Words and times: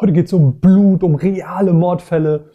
Heute 0.00 0.12
geht 0.12 0.26
es 0.26 0.32
um 0.32 0.60
Blut, 0.60 1.02
um 1.02 1.16
reale 1.16 1.72
Mordfälle 1.72 2.52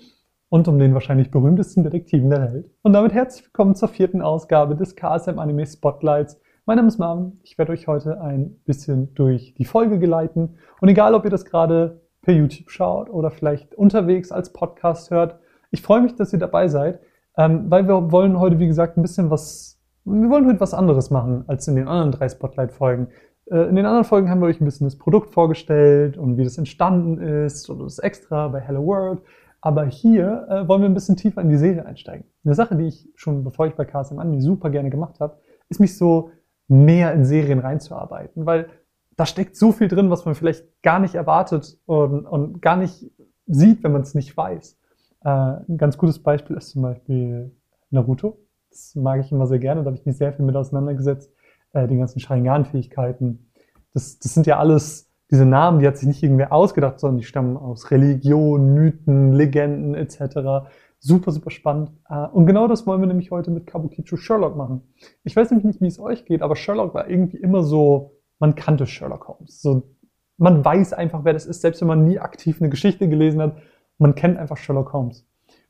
und 0.48 0.70
um 0.70 0.80
den 0.80 0.94
wahrscheinlich 0.94 1.30
berühmtesten 1.30 1.84
Detektiven 1.84 2.30
der 2.30 2.42
Welt. 2.42 2.72
Und 2.84 2.94
damit 2.94 3.12
herzlich 3.12 3.44
willkommen 3.44 3.76
zur 3.76 3.90
vierten 3.90 4.21
Ausgabe 4.21 4.78
des 4.78 4.96
KSM 4.96 5.39
Anime 5.39 5.65
Spotlights. 5.65 6.39
Mein 6.65 6.77
Name 6.77 6.87
ist 6.87 6.99
Marvin. 6.99 7.41
Ich 7.43 7.57
werde 7.57 7.73
euch 7.73 7.87
heute 7.87 8.21
ein 8.21 8.61
bisschen 8.63 9.13
durch 9.15 9.55
die 9.55 9.65
Folge 9.65 9.99
geleiten. 9.99 10.55
Und 10.79 10.87
egal, 10.87 11.13
ob 11.15 11.25
ihr 11.25 11.31
das 11.31 11.43
gerade 11.43 11.99
per 12.21 12.33
YouTube 12.33 12.69
schaut 12.69 13.09
oder 13.09 13.29
vielleicht 13.29 13.75
unterwegs 13.75 14.31
als 14.31 14.53
Podcast 14.53 15.12
hört, 15.12 15.37
ich 15.69 15.81
freue 15.81 15.99
mich, 15.99 16.16
dass 16.16 16.32
ihr 16.32 16.39
dabei 16.39 16.70
seid, 16.70 17.02
ähm, 17.38 17.70
weil 17.70 17.86
wir 17.89 18.14
wollen 18.14 18.39
heute, 18.39 18.57
wie 18.60 18.68
gesagt, 18.68 18.96
ein 18.96 19.02
bisschen 19.02 19.30
was, 19.30 19.82
wir 20.05 20.30
wollen 20.30 20.48
heute 20.48 20.62
was 20.62 20.73
anderes 20.73 21.10
machen 21.10 21.44
als 21.48 21.68
in 21.68 21.75
den 21.75 21.89
anderen 21.89 22.14
drei 22.14 22.30
Spotlight-Folgen. 22.30 23.10
Äh, 23.50 23.70
in 23.70 23.75
den 23.75 23.86
anderen 23.86 24.05
Folgen 24.05 24.30
haben 24.30 24.41
wir 24.41 24.48
euch 24.48 24.62
ein 24.62 24.66
bisschen 24.66 24.88
das 24.88 24.98
Produkt 24.98 25.34
vorgestellt 25.34 26.18
und 26.18 26.38
wie 26.38 26.44
das 26.44 26.57
entstanden 26.57 27.20
ist 27.20 27.70
oder 27.70 27.84
das 27.84 28.00
Extra 28.00 28.48
bei 28.48 28.59
Hello 28.59 28.86
World. 28.86 29.21
Aber 29.62 29.85
hier 29.85 30.48
äh, 30.49 30.68
wollen 30.68 30.81
wir 30.81 30.90
ein 30.90 30.94
bisschen 30.94 31.16
tiefer 31.16 31.41
in 31.41 31.49
die 31.49 31.58
Serie 31.58 31.85
einsteigen. 31.85 32.26
Eine 32.44 32.55
Sache, 32.55 32.76
die 32.76 32.88
ich 32.88 33.09
schon, 33.16 33.44
bevor 33.44 33.68
ich 33.68 33.76
bei 33.76 33.85
KSM 33.85 34.20
Anime 34.20 34.41
super 34.41 34.70
gerne 34.70 34.90
gemacht 34.90 35.20
habe, 35.20 35.40
ist 35.70 35.80
mich 35.80 35.98
so 35.98 36.32
mehr 36.68 37.13
in 37.13 37.26
Serien 37.26 37.59
reinzuarbeiten, 37.59 38.45
weil 38.45 38.68
da 39.16 39.26
steckt 39.26 39.55
so 39.55 39.71
viel 39.71 39.88
drin, 39.88 40.10
was 40.10 40.26
man 40.26 40.35
vielleicht 40.35 40.66
gar 40.82 40.99
nicht 40.99 41.16
erwartet 41.16 41.77
und, 41.85 42.26
und 42.26 42.62
gar 42.62 42.76
nicht 42.76 43.12
sieht, 43.46 43.84
wenn 43.84 43.91
man 43.91 44.02
es 44.02 44.16
nicht 44.16 44.35
weiß. 44.35 44.77
Äh, 45.23 45.30
ein 45.30 45.77
ganz 45.77 45.98
gutes 45.98 46.20
Beispiel 46.20 46.57
ist 46.57 46.71
zum 46.71 46.82
Beispiel 46.82 47.52
Naruto. 47.90 48.40
Das 48.70 48.96
mag 48.96 49.21
ich 49.21 49.32
immer 49.32 49.46
sehr 49.46 49.60
gerne, 49.60 49.82
da 49.82 49.88
habe 49.88 49.98
ich 49.98 50.05
mich 50.05 50.18
sehr 50.18 50.34
viel 50.34 50.44
mit 50.44 50.55
auseinandergesetzt 50.55 51.32
äh, 51.73 51.88
den 51.88 52.00
ganzen 52.00 52.20
Sharingan-Fähigkeiten. 52.20 53.52
Das, 53.94 54.20
das 54.20 54.34
sind 54.34 54.48
ja 54.48 54.58
alles 54.58 55.13
diese 55.34 55.45
Namen, 55.48 55.80
die 55.80 55.88
hat 55.88 55.98
sich 55.98 56.08
nicht 56.08 56.22
irgendwer 56.22 56.54
ausgedacht, 56.54 56.99
sondern 56.99 57.18
die 57.18 57.23
stammen 57.23 57.58
aus 57.58 57.90
Religion, 57.90 58.76
Mythen, 58.76 59.34
Legenden 59.34 59.96
etc. 59.96 60.70
Super, 60.99 61.32
super 61.32 61.49
spannend. 61.49 61.91
Äh, 62.07 62.27
und 62.27 62.46
genau 62.46 62.68
das 62.68 62.85
wollen 62.85 63.01
wir 63.01 63.07
nämlich 63.07 63.32
heute 63.32 63.49
mit 63.49 63.66
Kabukicho 63.66 64.16
Sherlock 64.16 64.55
machen. 64.55 64.81
Ich 65.23 65.35
weiß 65.35 65.49
nämlich 65.49 65.66
nicht, 65.66 65.81
wie 65.81 65.88
es 65.88 65.99
euch 65.99 66.25
geht, 66.25 66.44
aber 66.44 66.55
Sherlock 66.55 66.94
war 66.94 67.09
irgendwie 67.09 67.38
immer 67.38 67.63
so, 67.63 68.11
man 68.38 68.53
kannte 68.53 68.85
Sherlock 68.85 69.27
Holmes. 69.27 69.61
So, 69.61 69.95
man 70.38 70.63
weiß 70.63 70.94
einfach, 70.94 71.25
wer 71.25 71.33
das 71.33 71.47
ist, 71.47 71.61
selbst 71.61 71.81
wenn 71.81 71.88
man 71.88 72.05
nie 72.05 72.19
aktiv 72.19 72.61
eine 72.61 72.69
Geschichte 72.69 73.09
gelesen 73.09 73.41
hat. 73.41 73.57
Man 73.97 74.13
kennt 74.13 74.38
einfach 74.38 74.57
Sherlock 74.57 74.94
Holmes. 74.94 75.25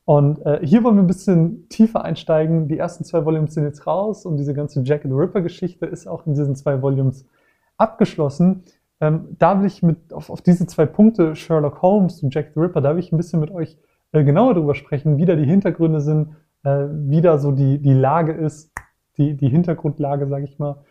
Und 0.05 0.45
äh, 0.45 0.59
hier 0.63 0.83
wollen 0.83 0.95
wir 0.95 1.03
ein 1.03 1.07
bisschen 1.07 1.69
tiefer 1.69 2.03
einsteigen. 2.03 2.67
Die 2.67 2.77
ersten 2.77 3.05
zwei 3.05 3.23
Volumes 3.25 3.53
sind 3.53 3.63
jetzt 3.63 3.87
raus 3.87 4.25
und 4.25 4.37
diese 4.37 4.53
ganze 4.53 4.81
Jack 4.83 5.03
the 5.03 5.09
Ripper-Geschichte 5.11 5.85
ist 5.85 6.07
auch 6.07 6.25
in 6.25 6.33
diesen 6.33 6.55
zwei 6.55 6.81
Volumes 6.81 7.25
abgeschlossen. 7.77 8.63
Ähm, 8.99 9.35
da 9.39 9.59
will 9.59 9.67
ich 9.67 9.81
mit 9.81 10.13
auf, 10.13 10.29
auf 10.29 10.41
diese 10.41 10.67
zwei 10.67 10.85
Punkte, 10.85 11.35
Sherlock 11.35 11.81
Holmes 11.81 12.21
und 12.21 12.33
Jack 12.33 12.51
the 12.53 12.59
Ripper, 12.59 12.81
da 12.81 12.91
will 12.91 12.99
ich 12.99 13.11
ein 13.11 13.17
bisschen 13.17 13.39
mit 13.39 13.51
euch 13.51 13.77
äh, 14.11 14.23
genauer 14.23 14.53
drüber 14.53 14.75
sprechen, 14.75 15.17
wie 15.17 15.25
da 15.25 15.35
die 15.35 15.45
Hintergründe 15.45 16.01
sind, 16.01 16.35
äh, 16.63 16.85
wie 16.89 17.21
da 17.21 17.37
so 17.37 17.51
die, 17.51 17.79
die 17.79 17.93
Lage 17.93 18.33
ist, 18.33 18.71
die, 19.17 19.35
die 19.35 19.49
Hintergrundlage, 19.49 20.27
sage 20.27 20.45
ich 20.45 20.59
mal. 20.59 20.83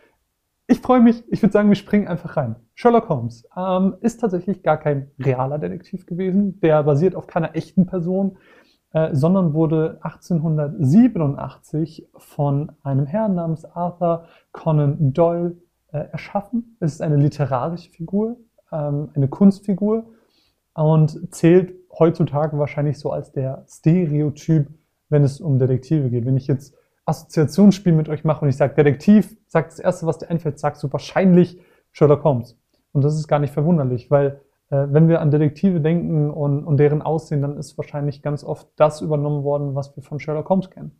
Ich 0.67 0.79
freue 0.79 1.01
mich, 1.01 1.23
ich 1.29 1.41
würde 1.41 1.51
sagen, 1.51 1.69
wir 1.69 1.75
springen 1.75 2.07
einfach 2.07 2.37
rein. 2.37 2.55
Sherlock 2.73 3.09
Holmes 3.09 3.47
ähm, 3.55 3.95
ist 4.01 4.21
tatsächlich 4.21 4.63
gar 4.63 4.77
kein 4.77 5.11
realer 5.19 5.59
Detektiv 5.59 6.05
gewesen. 6.05 6.59
Der 6.61 6.83
basiert 6.83 7.15
auf 7.15 7.27
keiner 7.27 7.55
echten 7.55 7.85
Person. 7.85 8.37
Äh, 8.93 9.15
sondern 9.15 9.55
wurde 9.55 9.97
1887 10.01 12.07
von 12.15 12.71
einem 12.83 13.07
Herrn 13.07 13.33
namens 13.33 13.65
Arthur 13.65 14.25
Conan 14.51 15.13
Doyle 15.13 15.57
äh, 15.91 16.09
erschaffen. 16.11 16.77
Es 16.79 16.93
ist 16.93 17.01
eine 17.01 17.17
literarische 17.17 17.89
Figur, 17.89 18.37
ähm, 18.71 19.09
eine 19.15 19.27
Kunstfigur 19.27 20.05
und 20.75 21.33
zählt 21.33 21.73
heutzutage 21.97 22.59
wahrscheinlich 22.59 22.99
so 22.99 23.11
als 23.11 23.31
der 23.31 23.65
Stereotyp, 23.67 24.67
wenn 25.09 25.23
es 25.23 25.41
um 25.41 25.57
Detektive 25.57 26.11
geht. 26.11 26.27
Wenn 26.27 26.37
ich 26.37 26.45
jetzt 26.45 26.75
Assoziationsspiel 27.05 27.93
mit 27.93 28.09
euch 28.09 28.23
mache 28.23 28.45
und 28.45 28.49
ich 28.49 28.57
sage 28.57 28.75
Detektiv, 28.75 29.35
sagt 29.47 29.71
das 29.71 29.79
erste, 29.79 30.05
was 30.05 30.19
dir 30.19 30.29
einfällt, 30.29 30.59
sagst 30.59 30.83
du 30.83 30.93
wahrscheinlich 30.93 31.59
Sherlock 31.91 32.23
Holmes. 32.23 32.59
Und 32.91 33.03
das 33.03 33.15
ist 33.15 33.27
gar 33.27 33.39
nicht 33.39 33.53
verwunderlich, 33.53 34.11
weil 34.11 34.39
wenn 34.75 35.07
wir 35.07 35.21
an 35.21 35.31
Detektive 35.31 35.81
denken 35.81 36.31
und, 36.31 36.63
und 36.63 36.77
deren 36.77 37.01
Aussehen, 37.01 37.41
dann 37.41 37.57
ist 37.57 37.77
wahrscheinlich 37.77 38.21
ganz 38.21 38.43
oft 38.43 38.67
das 38.75 39.01
übernommen 39.01 39.43
worden, 39.43 39.75
was 39.75 39.95
wir 39.95 40.03
von 40.03 40.19
Sherlock 40.19 40.49
Holmes 40.49 40.69
kennen. 40.69 40.99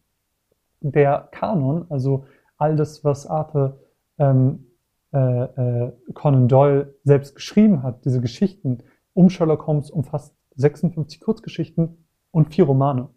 Der 0.82 1.30
Kanon, 1.32 1.86
also 1.90 2.26
all 2.58 2.76
das, 2.76 3.04
was 3.04 3.26
Arthur 3.26 3.80
ähm, 4.18 4.66
äh, 5.14 5.18
äh, 5.18 5.92
Conan 6.14 6.48
Doyle 6.48 6.96
selbst 7.04 7.36
geschrieben 7.36 7.84
hat, 7.84 8.06
diese 8.06 8.20
Geschichten 8.20 8.80
um 9.14 9.30
Sherlock 9.30 9.68
Holmes 9.68 9.92
umfasst 9.92 10.36
56 10.56 11.20
Kurzgeschichten 11.20 12.06
und 12.32 12.54
vier 12.54 12.66
Romane. 12.66 13.10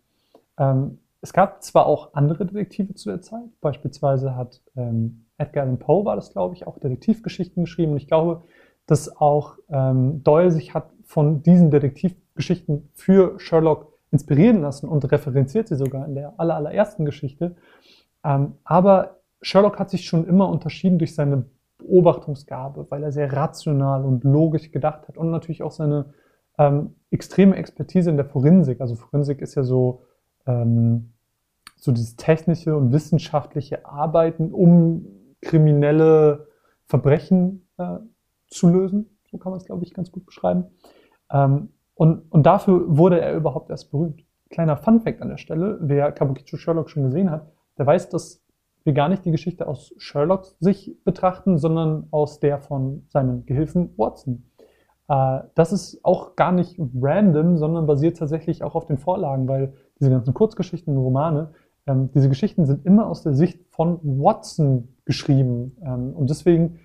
Ähm, 0.59 0.99
es 1.23 1.33
gab 1.33 1.63
zwar 1.63 1.87
auch 1.87 2.15
andere 2.15 2.47
Detektive 2.47 2.95
zu 2.95 3.09
der 3.09 3.21
Zeit, 3.23 3.49
beispielsweise 3.61 4.37
hat 4.37 4.63
ähm, 4.77 5.27
Edgar 5.39 5.65
Allan 5.65 5.79
Poe 5.79 6.05
war 6.05 6.17
das, 6.17 6.31
glaube 6.31 6.55
ich, 6.55 6.67
auch 6.67 6.79
Detektivgeschichten 6.79 7.65
geschrieben 7.65 7.93
und 7.93 7.99
ich 7.99 8.07
glaube, 8.07 8.45
dass 8.87 9.17
auch 9.17 9.59
ähm, 9.69 10.23
Doyle 10.23 10.51
sich 10.51 10.75
hat 10.75 10.91
von 11.05 11.43
diesen 11.43 11.71
Detektivgeschichten 11.71 12.89
für 12.95 13.39
Sherlock 13.39 13.93
inspirieren 14.11 14.61
lassen 14.61 14.89
und 14.89 15.11
referenziert 15.11 15.69
sie 15.69 15.77
sogar 15.77 16.07
in 16.07 16.15
der 16.15 16.35
aller, 16.39 16.55
allerersten 16.55 17.05
Geschichte. 17.05 17.57
Ähm, 18.25 18.55
aber 18.65 19.21
Sherlock 19.43 19.79
hat 19.79 19.91
sich 19.91 20.07
schon 20.07 20.27
immer 20.27 20.49
unterschieden 20.49 20.99
durch 20.99 21.15
seine 21.15 21.45
Beobachtungsgabe, 21.79 22.87
weil 22.89 23.03
er 23.03 23.13
sehr 23.13 23.33
rational 23.33 24.05
und 24.05 24.25
logisch 24.25 24.73
gedacht 24.73 25.09
hat 25.09 25.17
und 25.17 25.31
natürlich 25.31 25.63
auch 25.63 25.73
seine 25.73 26.15
ähm, 26.59 26.95
extreme 27.11 27.57
Expertise 27.57 28.11
in 28.11 28.17
der 28.17 28.27
Forensik. 28.27 28.81
Also 28.81 28.95
Forensik 28.95 29.41
ist 29.41 29.55
ja 29.55 29.63
so, 29.63 30.03
ähm, 30.47 31.13
so 31.77 31.93
dieses 31.93 32.17
technische 32.17 32.77
und 32.77 32.93
wissenschaftliche 32.93 33.85
Arbeiten, 33.85 34.53
um 34.53 35.07
kriminelle 35.43 36.49
Verbrechen 36.87 37.69
äh, 37.79 37.99
zu 38.49 38.69
lösen. 38.69 39.19
So 39.31 39.39
kann 39.39 39.51
man 39.51 39.59
es, 39.59 39.67
glaube 39.67 39.85
ich, 39.85 39.93
ganz 39.93 40.11
gut 40.13 40.27
beschreiben. 40.27 40.67
Ähm, 41.31 41.71
und, 41.95 42.31
und 42.31 42.45
dafür 42.45 42.85
wurde 42.97 43.21
er 43.21 43.35
überhaupt 43.35 43.71
erst 43.71 43.91
berühmt. 43.91 44.23
Kleiner 44.51 44.77
Fun-Fact 44.77 45.23
an 45.23 45.29
der 45.29 45.39
Stelle, 45.39 45.79
wer 45.81 46.13
Kabukicho 46.13 46.57
Sherlock 46.57 46.91
schon 46.91 47.03
gesehen 47.03 47.31
hat, 47.31 47.51
der 47.79 47.87
weiß, 47.87 48.11
dass 48.11 48.45
wir 48.85 48.93
gar 48.93 49.09
nicht 49.09 49.25
die 49.25 49.33
Geschichte 49.33 49.67
aus 49.67 49.93
Sherlocks 49.97 50.57
Sicht 50.61 51.05
betrachten, 51.05 51.59
sondern 51.59 52.07
aus 52.13 52.39
der 52.39 52.61
von 52.61 53.05
seinem 53.09 53.45
Gehilfen 53.45 53.93
Watson. 53.97 54.45
Äh, 55.09 55.41
das 55.55 55.73
ist 55.73 56.05
auch 56.05 56.37
gar 56.37 56.53
nicht 56.53 56.79
random, 56.79 57.59
sondern 57.59 57.87
basiert 57.87 58.19
tatsächlich 58.19 58.63
auch 58.63 58.75
auf 58.75 58.87
den 58.87 58.99
Vorlagen, 58.99 59.49
weil 59.49 59.75
diese 59.99 60.11
ganzen 60.11 60.35
Kurzgeschichten 60.35 60.97
und 60.97 61.03
Romane, 61.03 61.53
ähm, 61.87 62.11
diese 62.15 62.29
Geschichten 62.29 62.65
sind 62.67 62.87
immer 62.87 63.09
aus 63.09 63.23
der 63.23 63.35
Sicht 63.35 63.65
von 63.71 63.99
Watson 64.03 64.95
geschrieben. 65.05 65.77
Ähm, 65.83 66.13
und 66.15 66.31
deswegen 66.31 66.79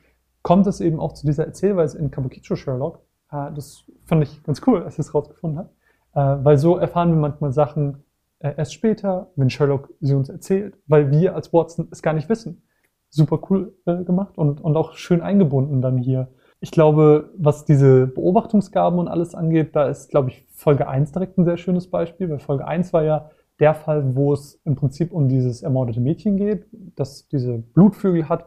kommt 0.43 0.67
es 0.67 0.81
eben 0.81 0.99
auch 0.99 1.13
zu 1.13 1.25
dieser 1.25 1.45
Erzählweise 1.45 1.97
in 1.97 2.11
Kabukicho 2.11 2.55
Sherlock. 2.55 2.99
Äh, 3.31 3.51
das 3.53 3.83
fand 4.05 4.23
ich 4.23 4.43
ganz 4.43 4.61
cool, 4.67 4.83
als 4.83 4.95
ich 4.95 4.99
es 4.99 5.13
rausgefunden 5.13 5.59
habe. 5.59 5.69
Äh, 6.13 6.43
weil 6.43 6.57
so 6.57 6.77
erfahren 6.77 7.11
wir 7.11 7.19
manchmal 7.19 7.51
Sachen 7.51 8.03
äh, 8.39 8.53
erst 8.57 8.73
später, 8.73 9.31
wenn 9.35 9.49
Sherlock 9.49 9.93
sie 10.01 10.15
uns 10.15 10.29
erzählt, 10.29 10.77
weil 10.87 11.11
wir 11.11 11.35
als 11.35 11.53
Watson 11.53 11.87
es 11.91 12.01
gar 12.01 12.13
nicht 12.13 12.29
wissen. 12.29 12.63
Super 13.09 13.39
cool 13.49 13.73
äh, 13.85 14.03
gemacht 14.03 14.37
und, 14.37 14.61
und 14.61 14.75
auch 14.77 14.93
schön 14.93 15.21
eingebunden 15.21 15.81
dann 15.81 15.97
hier. 15.97 16.29
Ich 16.59 16.71
glaube, 16.71 17.31
was 17.37 17.65
diese 17.65 18.07
Beobachtungsgaben 18.07 18.99
und 18.99 19.07
alles 19.07 19.33
angeht, 19.33 19.75
da 19.75 19.87
ist, 19.87 20.09
glaube 20.09 20.29
ich, 20.29 20.45
Folge 20.51 20.87
1 20.87 21.11
direkt 21.11 21.37
ein 21.37 21.45
sehr 21.45 21.57
schönes 21.57 21.89
Beispiel, 21.89 22.29
weil 22.29 22.39
Folge 22.39 22.67
1 22.67 22.93
war 22.93 23.03
ja 23.03 23.31
der 23.59 23.73
Fall, 23.73 24.15
wo 24.15 24.33
es 24.33 24.61
im 24.63 24.75
Prinzip 24.75 25.11
um 25.11 25.27
dieses 25.27 25.63
ermordete 25.63 25.99
Mädchen 25.99 26.37
geht, 26.37 26.65
das 26.95 27.27
diese 27.27 27.57
Blutvögel 27.57 28.29
hat, 28.29 28.45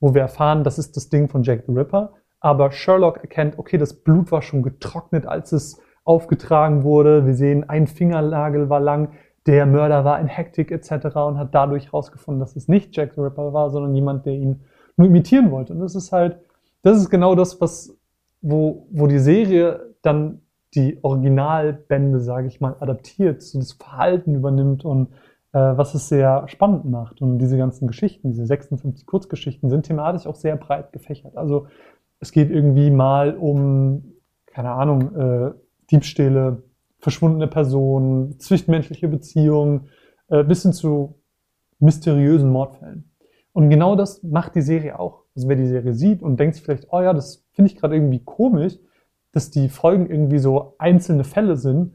wo 0.00 0.14
wir 0.14 0.22
erfahren, 0.22 0.64
das 0.64 0.78
ist 0.78 0.96
das 0.96 1.08
Ding 1.08 1.28
von 1.28 1.42
Jack 1.42 1.64
the 1.66 1.72
Ripper. 1.72 2.12
Aber 2.40 2.70
Sherlock 2.70 3.18
erkennt, 3.18 3.58
okay, 3.58 3.78
das 3.78 3.94
Blut 3.94 4.30
war 4.30 4.42
schon 4.42 4.62
getrocknet, 4.62 5.26
als 5.26 5.52
es 5.52 5.80
aufgetragen 6.04 6.84
wurde. 6.84 7.26
Wir 7.26 7.34
sehen, 7.34 7.68
ein 7.68 7.86
Fingernagel 7.86 8.68
war 8.68 8.80
lang, 8.80 9.10
der 9.46 9.66
Mörder 9.66 10.04
war 10.04 10.20
in 10.20 10.26
Hektik 10.26 10.70
etc. 10.70 11.16
und 11.16 11.38
hat 11.38 11.54
dadurch 11.54 11.86
herausgefunden, 11.86 12.40
dass 12.40 12.56
es 12.56 12.68
nicht 12.68 12.96
Jack 12.96 13.14
the 13.14 13.20
Ripper 13.20 13.52
war, 13.52 13.70
sondern 13.70 13.94
jemand, 13.94 14.26
der 14.26 14.34
ihn 14.34 14.60
nur 14.96 15.06
imitieren 15.06 15.50
wollte. 15.50 15.72
Und 15.72 15.80
das 15.80 15.94
ist 15.94 16.12
halt, 16.12 16.38
das 16.82 16.98
ist 16.98 17.10
genau 17.10 17.34
das, 17.34 17.60
was, 17.60 17.96
wo, 18.42 18.86
wo 18.90 19.06
die 19.06 19.18
Serie 19.18 19.94
dann 20.02 20.42
die 20.74 20.98
Originalbände, 21.02 22.20
sage 22.20 22.48
ich 22.48 22.60
mal, 22.60 22.76
adaptiert, 22.80 23.42
so 23.42 23.58
das 23.58 23.72
Verhalten 23.72 24.34
übernimmt 24.34 24.84
und 24.84 25.08
was 25.58 25.94
es 25.94 26.08
sehr 26.08 26.46
spannend 26.48 26.84
macht. 26.84 27.22
Und 27.22 27.38
diese 27.38 27.56
ganzen 27.56 27.86
Geschichten, 27.86 28.30
diese 28.30 28.46
56 28.46 29.06
Kurzgeschichten, 29.06 29.70
sind 29.70 29.86
thematisch 29.86 30.26
auch 30.26 30.36
sehr 30.36 30.56
breit 30.56 30.92
gefächert. 30.92 31.36
Also 31.36 31.66
es 32.20 32.32
geht 32.32 32.50
irgendwie 32.50 32.90
mal 32.90 33.36
um, 33.36 34.12
keine 34.46 34.70
Ahnung, 34.70 35.14
äh, 35.16 35.52
Diebstähle, 35.90 36.62
verschwundene 36.98 37.46
Personen, 37.46 38.38
zwischenmenschliche 38.38 39.08
Beziehungen, 39.08 39.88
äh, 40.28 40.42
bis 40.42 40.62
hin 40.62 40.72
zu 40.72 41.20
mysteriösen 41.78 42.50
Mordfällen. 42.50 43.10
Und 43.52 43.70
genau 43.70 43.96
das 43.96 44.22
macht 44.22 44.54
die 44.54 44.62
Serie 44.62 44.98
auch. 44.98 45.24
Also 45.34 45.48
wer 45.48 45.56
die 45.56 45.66
Serie 45.66 45.94
sieht 45.94 46.22
und 46.22 46.38
denkt 46.40 46.56
sich 46.56 46.64
vielleicht, 46.64 46.88
oh 46.90 47.00
ja, 47.00 47.12
das 47.12 47.46
finde 47.52 47.70
ich 47.70 47.76
gerade 47.76 47.94
irgendwie 47.94 48.22
komisch, 48.24 48.78
dass 49.32 49.50
die 49.50 49.68
Folgen 49.68 50.10
irgendwie 50.10 50.38
so 50.38 50.74
einzelne 50.78 51.24
Fälle 51.24 51.56
sind, 51.56 51.94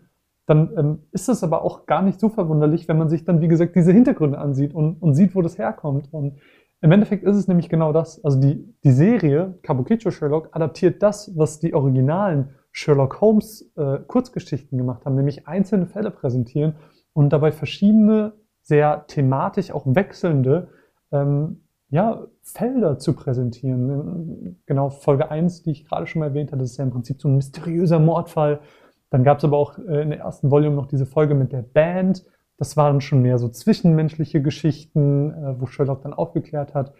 dann 0.52 0.70
ähm, 0.78 1.00
ist 1.12 1.30
es 1.30 1.44
aber 1.44 1.64
auch 1.64 1.86
gar 1.86 2.02
nicht 2.02 2.20
so 2.20 2.28
verwunderlich, 2.28 2.88
wenn 2.88 2.98
man 2.98 3.10
sich 3.10 3.24
dann, 3.24 3.40
wie 3.40 3.48
gesagt, 3.48 3.76
diese 3.76 3.94
Hintergründe 3.94 4.38
ansieht 4.38 4.74
und, 4.74 5.02
und 5.02 5.14
sieht, 5.14 5.34
wo 5.34 5.42
das 5.42 5.58
herkommt. 5.58 6.14
Und 6.14 6.40
im 6.82 6.92
Endeffekt 6.92 7.24
ist 7.24 7.38
es 7.38 7.48
nämlich 7.48 7.70
genau 7.70 7.94
das. 7.94 8.24
Also 8.26 8.40
die, 8.40 8.76
die 8.84 8.92
Serie 8.92 9.58
Kabukicho 9.64 10.12
Sherlock 10.12 10.50
adaptiert 10.52 11.02
das, 11.02 11.32
was 11.38 11.60
die 11.60 11.74
originalen 11.74 12.50
Sherlock 12.74 13.22
Holmes 13.22 13.72
äh, 13.78 14.00
Kurzgeschichten 14.06 14.78
gemacht 14.78 15.06
haben, 15.06 15.16
nämlich 15.16 15.48
einzelne 15.48 15.88
Fälle 15.88 16.12
präsentieren 16.12 16.76
und 17.14 17.32
dabei 17.32 17.52
verschiedene, 17.52 18.34
sehr 18.62 19.06
thematisch 19.08 19.72
auch 19.72 19.86
wechselnde 19.88 20.68
ähm, 21.12 21.62
ja, 21.90 22.28
Felder 22.42 23.00
zu 23.00 23.14
präsentieren. 23.14 24.58
Genau, 24.66 24.90
Folge 24.90 25.32
1, 25.32 25.64
die 25.64 25.72
ich 25.72 25.86
gerade 25.86 26.08
schon 26.08 26.20
mal 26.20 26.28
erwähnt 26.28 26.52
hatte, 26.52 26.64
ist 26.64 26.78
ja 26.78 26.84
im 26.84 26.92
Prinzip 26.92 27.22
so 27.22 27.28
ein 27.28 27.36
mysteriöser 27.36 28.00
Mordfall. 28.00 28.62
Dann 29.12 29.24
gab 29.24 29.38
es 29.38 29.44
aber 29.44 29.58
auch 29.58 29.78
äh, 29.78 30.02
in 30.02 30.10
der 30.10 30.20
ersten 30.20 30.50
Volume 30.50 30.76
noch 30.76 30.88
diese 30.88 31.06
Folge 31.06 31.36
mit 31.36 31.52
der 31.52 31.62
Band. 31.62 32.26
Das 32.58 32.76
waren 32.78 33.00
schon 33.00 33.22
mehr 33.22 33.38
so 33.38 33.48
zwischenmenschliche 33.50 34.42
Geschichten, 34.42 35.32
äh, 35.32 35.62
wo 35.62 35.68
Sherlock 35.68 36.02
dann 36.02 36.14
aufgeklärt 36.14 36.74
hat, 36.74 36.94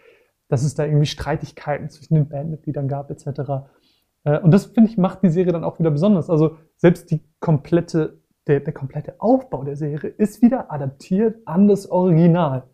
dass 0.48 0.62
es 0.62 0.76
da 0.76 0.84
irgendwie 0.84 1.06
Streitigkeiten 1.06 1.90
zwischen 1.90 2.14
den 2.14 2.28
Bandmitgliedern 2.28 2.86
gab, 2.86 3.10
etc. 3.10 3.66
Äh, 4.22 4.38
und 4.38 4.52
das, 4.52 4.66
finde 4.66 4.90
ich, 4.90 4.96
macht 4.96 5.24
die 5.24 5.30
Serie 5.30 5.52
dann 5.52 5.64
auch 5.64 5.80
wieder 5.80 5.90
besonders. 5.90 6.30
Also 6.30 6.58
selbst 6.76 7.10
die 7.10 7.20
komplette, 7.40 8.20
der, 8.46 8.60
der 8.60 8.72
komplette 8.72 9.20
Aufbau 9.20 9.64
der 9.64 9.74
Serie 9.74 10.10
ist 10.10 10.40
wieder 10.40 10.70
adaptiert 10.70 11.40
an 11.46 11.66
das 11.66 11.90
Original 11.90 12.64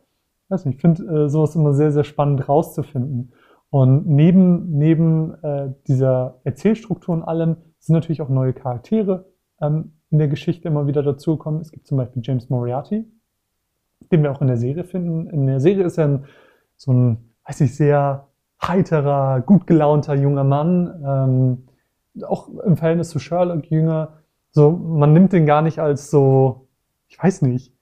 weiß 0.49 0.65
nicht, 0.65 0.77
ich 0.77 0.81
finde 0.81 1.03
äh, 1.05 1.29
sowas 1.29 1.55
immer 1.55 1.75
sehr, 1.75 1.93
sehr 1.93 2.05
spannend 2.05 2.49
rauszufinden. 2.49 3.33
Und 3.71 4.07
neben, 4.07 4.79
neben 4.79 5.35
äh, 5.43 5.73
dieser 5.87 6.41
Erzählstruktur 6.45 7.15
und 7.15 7.23
allem 7.23 7.57
sind 7.79 7.95
natürlich 7.95 8.23
auch 8.23 8.29
neue 8.29 8.55
Charaktere 8.55 9.27
ähm, 9.61 9.93
in 10.11 10.19
der 10.19 10.29
Geschichte 10.29 10.69
immer 10.69 10.87
wieder 10.87 11.03
dazugekommen. 11.03 11.61
Es 11.61 11.71
gibt 11.71 11.87
zum 11.87 11.99
Beispiel 11.99 12.23
James 12.25 12.49
Moriarty, 12.49 13.05
den 14.11 14.23
wir 14.23 14.33
auch 14.33 14.41
in 14.41 14.47
der 14.47 14.57
Serie 14.57 14.85
finden. 14.85 15.29
In 15.29 15.47
der 15.47 15.61
Serie 15.61 15.85
ist 15.85 15.99
er 15.99 16.09
ein, 16.09 16.25
so 16.77 16.93
ein, 16.93 17.35
weiß 17.47 17.61
ich, 17.61 17.77
sehr 17.77 18.29
heiterer, 18.63 19.41
gut 19.43 19.67
gelaunter 19.67 20.15
junger 20.15 20.45
Mann, 20.45 21.05
ähm, 21.07 22.25
auch 22.27 22.49
im 22.49 22.77
Verhältnis 22.77 23.11
zu 23.11 23.19
Sherlock 23.19 23.71
jünger. 23.71 24.15
So, 24.51 24.71
man 24.71 25.13
nimmt 25.13 25.33
den 25.33 25.47
gar 25.47 25.63
nicht 25.63 25.79
als 25.79 26.11
so, 26.11 26.69
ich 27.07 27.23
weiß 27.23 27.43
nicht, 27.43 27.75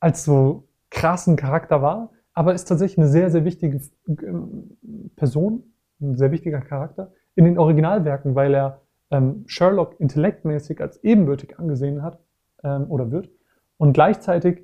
als 0.00 0.24
so 0.24 0.64
krassen 0.90 1.36
Charakter 1.36 1.82
war, 1.82 2.10
aber 2.36 2.52
ist 2.52 2.66
tatsächlich 2.66 2.98
eine 2.98 3.08
sehr, 3.08 3.30
sehr 3.30 3.44
wichtige 3.46 3.80
ähm, 4.06 4.76
Person, 5.16 5.72
ein 6.00 6.16
sehr 6.16 6.30
wichtiger 6.30 6.60
Charakter 6.60 7.12
in 7.34 7.46
den 7.46 7.58
Originalwerken, 7.58 8.34
weil 8.34 8.54
er 8.54 8.82
ähm, 9.10 9.44
Sherlock 9.46 9.98
intellektmäßig 9.98 10.80
als 10.82 11.02
ebenbürtig 11.02 11.58
angesehen 11.58 12.02
hat 12.02 12.20
ähm, 12.62 12.90
oder 12.90 13.10
wird. 13.10 13.30
Und 13.78 13.94
gleichzeitig 13.94 14.62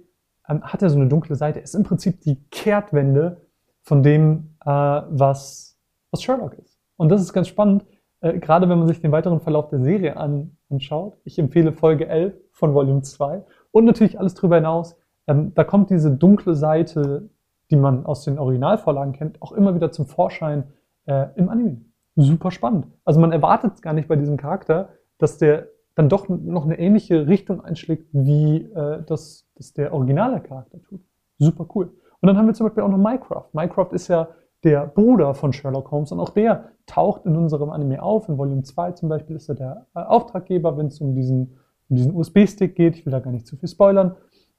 ähm, 0.48 0.62
hat 0.62 0.82
er 0.82 0.90
so 0.90 0.96
eine 0.96 1.08
dunkle 1.08 1.34
Seite. 1.34 1.60
Er 1.60 1.64
ist 1.64 1.74
im 1.74 1.82
Prinzip 1.82 2.20
die 2.20 2.44
Kehrtwende 2.50 3.40
von 3.80 4.02
dem, 4.02 4.54
äh, 4.60 4.68
was, 4.68 5.78
was 6.10 6.22
Sherlock 6.22 6.52
ist. 6.58 6.78
Und 6.96 7.08
das 7.08 7.22
ist 7.22 7.32
ganz 7.32 7.48
spannend, 7.48 7.86
äh, 8.20 8.38
gerade 8.38 8.68
wenn 8.68 8.78
man 8.78 8.86
sich 8.86 9.00
den 9.00 9.12
weiteren 9.12 9.40
Verlauf 9.40 9.70
der 9.70 9.80
Serie 9.80 10.18
an, 10.18 10.58
anschaut. 10.68 11.16
Ich 11.24 11.38
empfehle 11.38 11.72
Folge 11.72 12.06
11 12.06 12.34
von 12.50 12.74
Volume 12.74 13.00
2 13.00 13.42
und 13.70 13.86
natürlich 13.86 14.20
alles 14.20 14.34
darüber 14.34 14.56
hinaus 14.56 14.94
ähm, 15.26 15.54
da 15.54 15.64
kommt 15.64 15.90
diese 15.90 16.10
dunkle 16.10 16.54
Seite, 16.54 17.30
die 17.72 17.76
man 17.76 18.06
aus 18.06 18.22
den 18.22 18.38
Originalvorlagen 18.38 19.14
kennt, 19.14 19.40
auch 19.42 19.52
immer 19.52 19.74
wieder 19.74 19.90
zum 19.90 20.06
Vorschein 20.06 20.64
äh, 21.06 21.26
im 21.36 21.48
Anime. 21.48 21.80
Super 22.14 22.50
spannend. 22.50 22.86
Also 23.04 23.18
man 23.18 23.32
erwartet 23.32 23.80
gar 23.80 23.94
nicht 23.94 24.06
bei 24.06 24.16
diesem 24.16 24.36
Charakter, 24.36 24.90
dass 25.18 25.38
der 25.38 25.68
dann 25.94 26.08
doch 26.08 26.28
noch 26.28 26.64
eine 26.64 26.78
ähnliche 26.78 27.26
Richtung 27.26 27.64
einschlägt, 27.64 28.08
wie 28.12 28.56
äh, 28.56 29.02
das, 29.04 29.48
das 29.56 29.72
der 29.72 29.92
originale 29.92 30.40
Charakter 30.40 30.80
tut. 30.82 31.00
Super 31.38 31.66
cool. 31.74 31.86
Und 32.20 32.26
dann 32.26 32.36
haben 32.36 32.46
wir 32.46 32.54
zum 32.54 32.66
Beispiel 32.66 32.82
auch 32.82 32.88
noch 32.88 32.98
Mycroft. 32.98 33.54
Mycroft 33.54 33.92
ist 33.92 34.08
ja 34.08 34.28
der 34.64 34.86
Bruder 34.86 35.34
von 35.34 35.52
Sherlock 35.52 35.90
Holmes 35.90 36.12
und 36.12 36.20
auch 36.20 36.30
der 36.30 36.68
taucht 36.86 37.24
in 37.26 37.36
unserem 37.36 37.70
Anime 37.70 38.02
auf. 38.02 38.28
In 38.28 38.38
Volume 38.38 38.62
2 38.62 38.92
zum 38.92 39.08
Beispiel 39.08 39.36
ist 39.36 39.48
er 39.48 39.54
der 39.54 39.86
äh, 39.94 40.00
Auftraggeber, 40.00 40.76
wenn 40.76 40.86
es 40.86 41.00
um 41.00 41.14
diesen, 41.14 41.58
um 41.88 41.96
diesen 41.96 42.14
USB-Stick 42.14 42.74
geht. 42.74 42.96
Ich 42.96 43.06
will 43.06 43.10
da 43.10 43.20
gar 43.20 43.32
nicht 43.32 43.46
zu 43.46 43.56
viel 43.56 43.68
spoilern. 43.68 44.16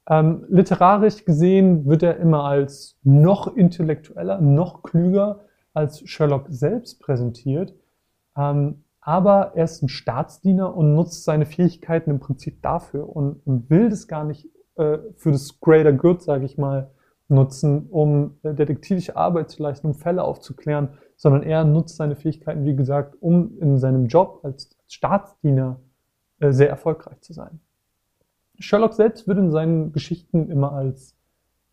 Ähm, 0.08 0.44
literarisch 0.48 1.24
gesehen 1.24 1.86
wird 1.86 2.02
er 2.02 2.18
immer 2.18 2.44
als 2.44 2.98
noch 3.02 3.54
intellektueller, 3.56 4.40
noch 4.40 4.82
klüger 4.82 5.40
als 5.72 6.00
Sherlock 6.08 6.46
selbst 6.50 7.00
präsentiert. 7.00 7.74
Ähm, 8.36 8.84
aber 9.00 9.52
er 9.54 9.64
ist 9.64 9.82
ein 9.82 9.88
Staatsdiener 9.88 10.74
und 10.74 10.94
nutzt 10.94 11.24
seine 11.24 11.46
Fähigkeiten 11.46 12.10
im 12.10 12.20
Prinzip 12.20 12.62
dafür 12.62 13.08
und, 13.14 13.46
und 13.46 13.68
will 13.70 13.90
das 13.90 14.08
gar 14.08 14.24
nicht 14.24 14.48
äh, 14.76 14.98
für 15.16 15.32
das 15.32 15.60
Greater 15.60 15.92
Good, 15.92 16.22
sage 16.22 16.44
ich 16.44 16.58
mal, 16.58 16.90
nutzen, 17.28 17.86
um 17.90 18.38
äh, 18.42 18.54
detektivische 18.54 19.16
Arbeit 19.16 19.50
zu 19.50 19.62
leisten, 19.62 19.88
um 19.88 19.94
Fälle 19.94 20.22
aufzuklären, 20.22 20.90
sondern 21.16 21.42
er 21.42 21.64
nutzt 21.64 21.96
seine 21.96 22.16
Fähigkeiten, 22.16 22.64
wie 22.64 22.76
gesagt, 22.76 23.16
um 23.20 23.58
in 23.58 23.78
seinem 23.78 24.06
Job 24.06 24.40
als, 24.42 24.70
Staatsdiener 24.86 25.80
äh, 26.40 26.52
sehr 26.52 26.68
erfolgreich 26.68 27.20
zu 27.20 27.32
sein. 27.32 27.60
Sherlock 28.58 28.94
selbst 28.94 29.26
wird 29.26 29.38
in 29.38 29.50
seinen 29.50 29.92
Geschichten 29.92 30.50
immer 30.50 30.72
als, 30.72 31.16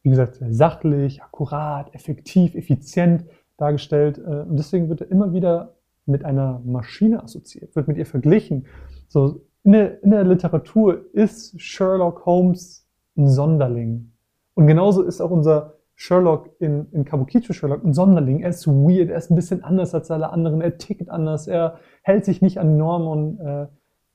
wie 0.03 0.09
gesagt, 0.09 0.35
sehr 0.35 0.53
sachlich, 0.53 1.21
akkurat, 1.21 1.93
effektiv, 1.93 2.55
effizient 2.55 3.25
dargestellt. 3.57 4.17
Äh, 4.17 4.45
und 4.47 4.57
deswegen 4.57 4.89
wird 4.89 5.01
er 5.01 5.11
immer 5.11 5.33
wieder 5.33 5.75
mit 6.05 6.25
einer 6.25 6.61
Maschine 6.65 7.23
assoziiert, 7.23 7.75
wird 7.75 7.87
mit 7.87 7.97
ihr 7.97 8.05
verglichen. 8.05 8.65
So, 9.07 9.41
in 9.63 9.73
der, 9.73 10.03
in 10.03 10.11
der 10.11 10.23
Literatur 10.23 11.05
ist 11.13 11.59
Sherlock 11.61 12.25
Holmes 12.25 12.87
ein 13.15 13.27
Sonderling. 13.27 14.11
Und 14.55 14.67
genauso 14.67 15.03
ist 15.03 15.21
auch 15.21 15.31
unser 15.31 15.75
Sherlock 15.95 16.49
in, 16.59 16.87
in 16.91 17.05
Kabukicho 17.05 17.53
Sherlock 17.53 17.83
ein 17.83 17.93
Sonderling. 17.93 18.41
Er 18.41 18.49
ist 18.49 18.65
weird, 18.67 19.09
er 19.09 19.17
ist 19.17 19.29
ein 19.29 19.35
bisschen 19.35 19.63
anders 19.63 19.93
als 19.93 20.09
alle 20.09 20.31
anderen, 20.31 20.61
er 20.61 20.77
tickt 20.77 21.09
anders, 21.09 21.47
er 21.47 21.77
hält 22.01 22.25
sich 22.25 22.41
nicht 22.41 22.57
an 22.57 22.77
Normen 22.77 23.07
und 23.07 23.39
äh, 23.39 23.67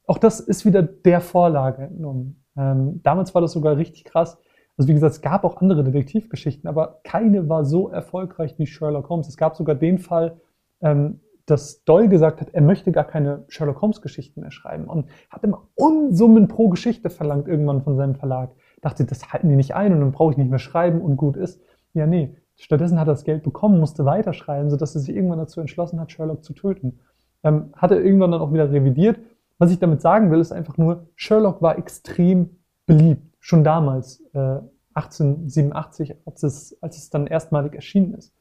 auch 0.07 0.19
das 0.19 0.41
ist 0.41 0.65
wieder 0.65 0.83
der 0.83 1.21
Vorlage 1.21 1.83
entnommen. 1.83 2.45
Ähm, 2.57 3.01
damals 3.03 3.35
war 3.35 3.43
das 3.43 3.53
sogar 3.53 3.77
richtig 3.77 4.05
krass. 4.05 4.39
Also 4.77 4.89
wie 4.89 4.95
gesagt, 4.95 5.15
es 5.15 5.21
gab 5.23 5.45
auch 5.45 5.57
andere 5.61 5.85
Detektivgeschichten, 5.85 6.69
aber 6.69 7.01
keine 7.03 7.49
war 7.49 7.65
so 7.65 7.89
erfolgreich 7.89 8.59
wie 8.59 8.67
Sherlock 8.67 9.09
Holmes. 9.09 9.29
Es 9.29 9.37
gab 9.37 9.57
sogar 9.57 9.75
den 9.75 9.99
Fall, 9.99 10.41
ähm, 10.83 11.21
dass 11.47 11.85
Doyle 11.85 12.09
gesagt 12.09 12.41
hat, 12.41 12.51
er 12.53 12.61
möchte 12.61 12.93
gar 12.93 13.05
keine 13.05 13.45
Sherlock 13.49 13.81
Holmes 13.81 14.03
Geschichten 14.03 14.41
mehr 14.41 14.51
schreiben 14.51 14.85
und 14.85 15.07
hat 15.31 15.45
immer 15.45 15.69
Unsummen 15.77 16.49
pro 16.49 16.69
Geschichte 16.69 17.09
verlangt 17.09 17.49
irgendwann 17.49 17.83
von 17.83 17.97
seinem 17.97 18.17
Verlag. 18.17 18.51
Dachte, 18.83 19.05
das 19.05 19.33
halten 19.33 19.49
die 19.49 19.57
nicht 19.57 19.75
ein 19.75 19.93
und 19.93 20.01
dann 20.01 20.13
brauche 20.13 20.33
ich 20.33 20.39
nicht 20.39 20.51
mehr 20.51 20.59
schreiben 20.59 21.01
und 21.01 21.17
gut 21.17 21.37
ist. 21.37 21.61
Ja, 21.95 22.07
nee. 22.07 22.37
Stattdessen 22.59 22.99
hat 22.99 23.07
er 23.07 23.13
das 23.13 23.25
Geld 23.25 23.43
bekommen, 23.43 23.79
musste 23.81 24.05
weiterschreiben, 24.05 24.71
sodass 24.71 24.95
er 24.95 25.03
sich 25.03 25.15
irgendwann 25.15 25.39
dazu 25.39 25.61
entschlossen 25.61 26.01
hat, 26.01 26.11
Sherlock 26.11 26.43
zu 26.43 26.53
töten. 26.53 27.01
Ähm, 27.45 27.71
hat 27.75 27.91
er 27.91 28.03
irgendwann 28.03 28.33
dann 28.33 28.41
auch 28.41 28.53
wieder 28.53 28.71
revidiert 28.71 29.19
was 29.59 29.71
ich 29.71 29.79
damit 29.79 30.01
sagen 30.01 30.31
will, 30.31 30.41
ist 30.41 30.53
einfach 30.53 30.77
nur, 30.77 31.09
Sherlock 31.15 31.63
war 31.63 31.79
extrem 31.79 32.59
beliebt, 32.87 33.35
schon 33.41 33.65
damals, 33.65 34.23
äh, 34.35 34.61
1887, 34.95 36.17
als 36.25 36.43
es, 36.43 36.83
als 36.83 36.97
es 36.97 37.11
dann 37.11 37.27
erstmalig 37.27 37.75
erschienen 37.75 38.15
ist. 38.15 38.33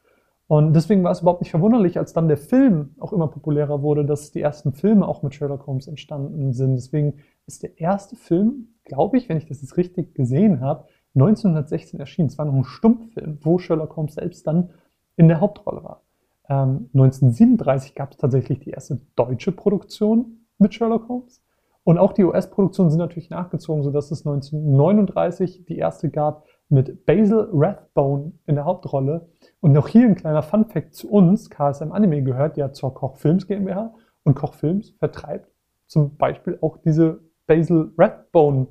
Und 0.47 0.73
deswegen 0.73 1.03
war 1.03 1.11
es 1.11 1.21
überhaupt 1.21 1.41
nicht 1.41 1.51
verwunderlich, 1.51 1.97
als 1.97 2.13
dann 2.13 2.27
der 2.27 2.37
Film 2.37 2.95
auch 2.99 3.13
immer 3.13 3.27
populärer 3.27 3.81
wurde, 3.81 4.05
dass 4.05 4.31
die 4.31 4.41
ersten 4.41 4.73
Filme 4.73 5.07
auch 5.07 5.23
mit 5.23 5.33
Sherlock 5.33 5.65
Holmes 5.65 5.87
entstanden 5.87 6.53
sind. 6.53 6.75
Deswegen 6.75 7.15
ist 7.47 7.63
der 7.63 7.79
erste 7.79 8.15
Film, 8.15 8.75
glaube 8.83 9.17
ich, 9.17 9.27
wenn 9.27 9.37
ich 9.37 9.47
das 9.47 9.61
jetzt 9.61 9.75
richtig 9.75 10.13
gesehen 10.13 10.61
habe, 10.61 10.85
1916 11.15 11.99
erschienen. 11.99 12.27
Es 12.27 12.37
war 12.37 12.45
noch 12.45 12.53
ein 12.53 12.63
Stummfilm, 12.63 13.39
wo 13.41 13.57
Sherlock 13.57 13.95
Holmes 13.95 14.13
selbst 14.13 14.45
dann 14.45 14.69
in 15.15 15.27
der 15.27 15.39
Hauptrolle 15.39 15.83
war. 15.83 16.03
Ähm, 16.47 16.89
1937 16.93 17.95
gab 17.95 18.11
es 18.11 18.17
tatsächlich 18.17 18.59
die 18.59 18.69
erste 18.69 18.99
deutsche 19.15 19.51
Produktion 19.51 20.44
mit 20.57 20.73
Sherlock 20.73 21.07
Holmes. 21.07 21.41
Und 21.83 21.99
auch 21.99 22.13
die 22.13 22.23
US-Produktionen 22.23 22.89
sind 22.89 22.99
natürlich 22.99 23.29
nachgezogen, 23.29 23.83
sodass 23.83 24.09
es 24.09 24.25
1939 24.25 25.65
die 25.65 25.77
erste 25.77 26.09
gab 26.09 26.45
mit 26.67 27.05
Basil 27.05 27.47
Rathbone 27.53 28.31
in 28.47 28.55
der 28.55 28.65
Hauptrolle. 28.65 29.29
Und 29.61 29.71
noch 29.71 29.87
hier 29.87 30.05
ein 30.05 30.15
kleiner 30.15 30.41
Fun-Fact 30.41 30.95
zu 30.95 31.11
uns. 31.11 31.49
KSM 31.49 31.91
Anime 31.91 32.23
gehört 32.23 32.57
ja 32.57 32.71
zur 32.71 32.93
Koch 32.93 33.17
Films 33.17 33.45
GmbH 33.45 33.93
und 34.23 34.35
Koch 34.35 34.55
Films 34.55 34.91
vertreibt 34.97 35.51
zum 35.87 36.17
Beispiel 36.17 36.57
auch 36.61 36.77
diese 36.77 37.19
Basil 37.47 37.91
Rathbone 37.97 38.67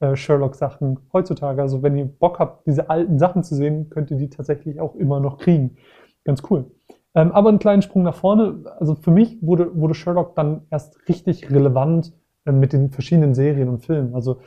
äh, 0.00 0.16
Sherlock-Sachen 0.16 0.98
heutzutage. 1.12 1.62
Also 1.62 1.82
wenn 1.82 1.96
ihr 1.96 2.06
Bock 2.06 2.38
habt, 2.38 2.66
diese 2.66 2.90
alten 2.90 3.18
Sachen 3.18 3.44
zu 3.44 3.54
sehen, 3.54 3.88
könnt 3.90 4.10
ihr 4.10 4.16
die 4.16 4.28
tatsächlich 4.28 4.80
auch 4.80 4.94
immer 4.94 5.20
noch 5.20 5.38
kriegen. 5.38 5.76
Ganz 6.24 6.42
cool. 6.50 6.70
Ähm, 7.16 7.32
aber 7.32 7.48
einen 7.48 7.58
kleinen 7.58 7.82
Sprung 7.82 8.02
nach 8.02 8.14
vorne. 8.14 8.62
Also 8.78 8.94
für 8.94 9.10
mich 9.10 9.38
wurde, 9.40 9.74
wurde 9.74 9.94
Sherlock 9.94 10.36
dann 10.36 10.66
erst 10.70 11.08
richtig 11.08 11.50
relevant 11.50 12.12
äh, 12.44 12.52
mit 12.52 12.72
den 12.74 12.90
verschiedenen 12.90 13.34
Serien 13.34 13.68
und 13.68 13.84
Filmen. 13.84 14.14
Also 14.14 14.38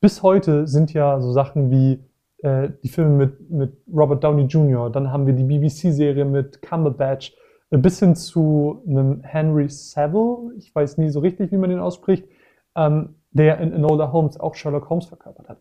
bis 0.00 0.22
heute 0.22 0.66
sind 0.66 0.92
ja 0.92 1.20
so 1.20 1.30
Sachen 1.30 1.70
wie 1.70 2.04
äh, 2.42 2.70
die 2.82 2.88
Filme 2.88 3.10
mit, 3.10 3.50
mit 3.50 3.76
Robert 3.92 4.24
Downey 4.24 4.44
Jr., 4.44 4.90
dann 4.90 5.12
haben 5.12 5.26
wir 5.26 5.34
die 5.34 5.44
BBC-Serie 5.44 6.24
mit 6.24 6.60
Cumberbatch, 6.62 7.34
bis 7.70 8.00
hin 8.00 8.16
zu 8.16 8.82
einem 8.88 9.22
Henry 9.22 9.68
Saville, 9.68 10.54
ich 10.56 10.74
weiß 10.74 10.98
nie 10.98 11.10
so 11.10 11.20
richtig, 11.20 11.52
wie 11.52 11.56
man 11.56 11.70
den 11.70 11.78
ausspricht, 11.78 12.26
ähm, 12.74 13.14
der 13.30 13.58
in 13.58 13.72
Enola 13.72 14.10
Holmes 14.10 14.40
auch 14.40 14.56
Sherlock 14.56 14.90
Holmes 14.90 15.06
verkörpert 15.06 15.48
hat. 15.48 15.58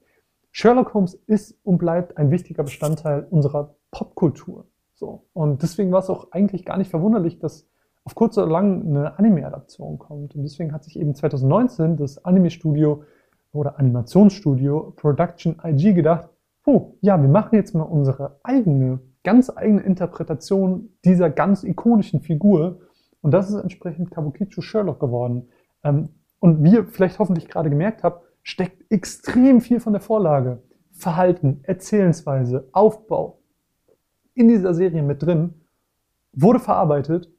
Sherlock 0.52 0.96
Holmes 0.96 1.14
ist 1.28 1.60
und 1.64 1.78
bleibt 1.78 2.18
ein 2.18 2.32
wichtiger 2.32 2.64
Bestandteil 2.64 3.28
unserer 3.30 3.76
Popkultur. 3.92 4.66
So. 5.00 5.24
Und 5.32 5.64
deswegen 5.64 5.94
war 5.94 6.00
es 6.00 6.10
auch 6.10 6.32
eigentlich 6.32 6.66
gar 6.66 6.78
nicht 6.78 6.92
verwunderlich, 6.92 7.40
dass 7.40 7.70
auf 8.04 8.16
kurz 8.16 8.38
oder 8.38 8.48
lang 8.48 8.86
eine 8.86 9.18
Anime-Adaption 9.18 9.98
kommt. 9.98 10.36
Und 10.36 10.44
deswegen 10.44 10.74
hat 10.74 10.84
sich 10.84 11.00
eben 11.00 11.16
2019 11.16 11.96
das 11.96 12.24
Anime-Studio 12.26 13.04
oder 13.54 13.80
Animationsstudio 13.80 14.94
Production 14.98 15.56
IG 15.64 15.94
gedacht, 15.94 16.28
oh, 16.66 16.96
ja, 17.00 17.20
wir 17.20 17.30
machen 17.30 17.56
jetzt 17.56 17.74
mal 17.74 17.84
unsere 17.84 18.40
eigene, 18.44 19.00
ganz 19.24 19.50
eigene 19.56 19.82
Interpretation 19.82 20.90
dieser 21.06 21.30
ganz 21.30 21.64
ikonischen 21.64 22.20
Figur. 22.20 22.82
Und 23.22 23.32
das 23.32 23.50
ist 23.50 23.56
entsprechend 23.56 24.12
Kabukicho 24.12 24.60
Sherlock 24.60 25.00
geworden. 25.00 25.48
Ähm, 25.82 26.10
und 26.40 26.62
wie 26.62 26.74
ihr 26.74 26.88
vielleicht 26.88 27.20
hoffentlich 27.20 27.48
gerade 27.48 27.70
gemerkt 27.70 28.04
habt, 28.04 28.26
steckt 28.44 28.92
extrem 28.92 29.62
viel 29.62 29.80
von 29.80 29.94
der 29.94 30.02
Vorlage, 30.02 30.62
Verhalten, 30.92 31.62
Erzählensweise, 31.64 32.68
Aufbau 32.74 33.39
in 34.40 34.48
dieser 34.48 34.74
Serie 34.74 35.04
mit 35.04 35.22
drin, 35.22 35.54
wurde 36.34 36.60
verarbeitet 36.60 37.30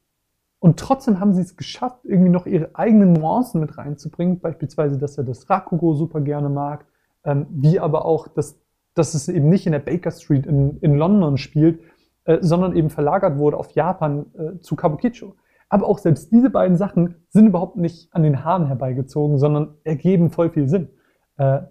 und 0.61 0.79
trotzdem 0.79 1.19
haben 1.21 1.33
sie 1.33 1.41
es 1.41 1.57
geschafft, 1.57 2.05
irgendwie 2.05 2.31
noch 2.31 2.47
ihre 2.47 2.71
eigenen 2.75 3.15
Nuancen 3.15 3.61
mit 3.61 3.79
reinzubringen, 3.79 4.41
beispielsweise, 4.41 4.99
dass 4.99 5.17
er 5.17 5.25
das 5.25 5.49
Rakugo 5.49 5.95
super 5.95 6.21
gerne 6.21 6.51
mag, 6.51 6.85
ähm, 7.25 7.47
wie 7.51 7.81
aber 7.81 8.05
auch, 8.05 8.29
dass, 8.29 8.61
dass 8.95 9.15
es 9.15 9.29
eben 9.29 9.49
nicht 9.49 9.65
in 9.65 9.73
der 9.73 9.79
Baker 9.79 10.11
Street 10.11 10.47
in, 10.47 10.77
in 10.83 10.97
London 10.97 11.39
spielt, 11.39 11.81
äh, 12.25 12.39
sondern 12.43 12.77
eben 12.77 12.91
verlagert 12.91 13.39
wurde 13.39 13.57
auf 13.57 13.71
Japan 13.71 14.27
äh, 14.35 14.61
zu 14.61 14.77
Kabukicho. 14.77 15.35
Aber 15.71 15.87
auch 15.87 15.99
selbst 15.99 16.31
diese 16.31 16.51
beiden 16.51 16.77
Sachen 16.77 17.15
sind 17.31 17.47
überhaupt 17.47 17.77
nicht 17.77 18.13
an 18.13 18.23
den 18.23 18.45
Haaren 18.45 18.67
herbeigezogen, 18.67 19.39
sondern 19.39 19.77
ergeben 19.85 20.31
voll 20.31 20.51
viel 20.51 20.69
Sinn. 20.69 20.91
Äh, 21.39 21.63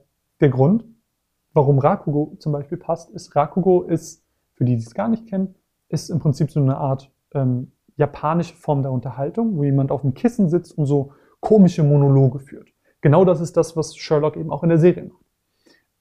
der 0.41 0.50
Grund, 0.50 0.86
warum 1.53 1.77
Rakugo 1.77 2.38
zum 2.39 2.53
Beispiel 2.53 2.77
passt, 2.79 3.12
ist, 3.12 3.36
Rakugo 3.36 3.83
ist, 3.83 4.25
für 4.59 4.65
die, 4.65 4.75
die 4.75 4.83
es 4.83 4.93
gar 4.93 5.07
nicht 5.07 5.25
kennen, 5.25 5.55
ist 5.87 6.09
im 6.09 6.19
Prinzip 6.19 6.51
so 6.51 6.59
eine 6.59 6.75
Art 6.75 7.09
ähm, 7.33 7.71
japanische 7.95 8.55
Form 8.55 8.81
der 8.81 8.91
Unterhaltung, 8.91 9.55
wo 9.55 9.63
jemand 9.63 9.89
auf 9.89 10.01
dem 10.01 10.13
Kissen 10.13 10.49
sitzt 10.49 10.77
und 10.77 10.85
so 10.85 11.13
komische 11.39 11.81
Monologe 11.81 12.39
führt. 12.39 12.67
Genau 12.99 13.23
das 13.23 13.39
ist 13.39 13.55
das, 13.55 13.77
was 13.77 13.95
Sherlock 13.95 14.35
eben 14.35 14.51
auch 14.51 14.61
in 14.63 14.69
der 14.69 14.77
Serie 14.77 15.05
macht. 15.05 15.23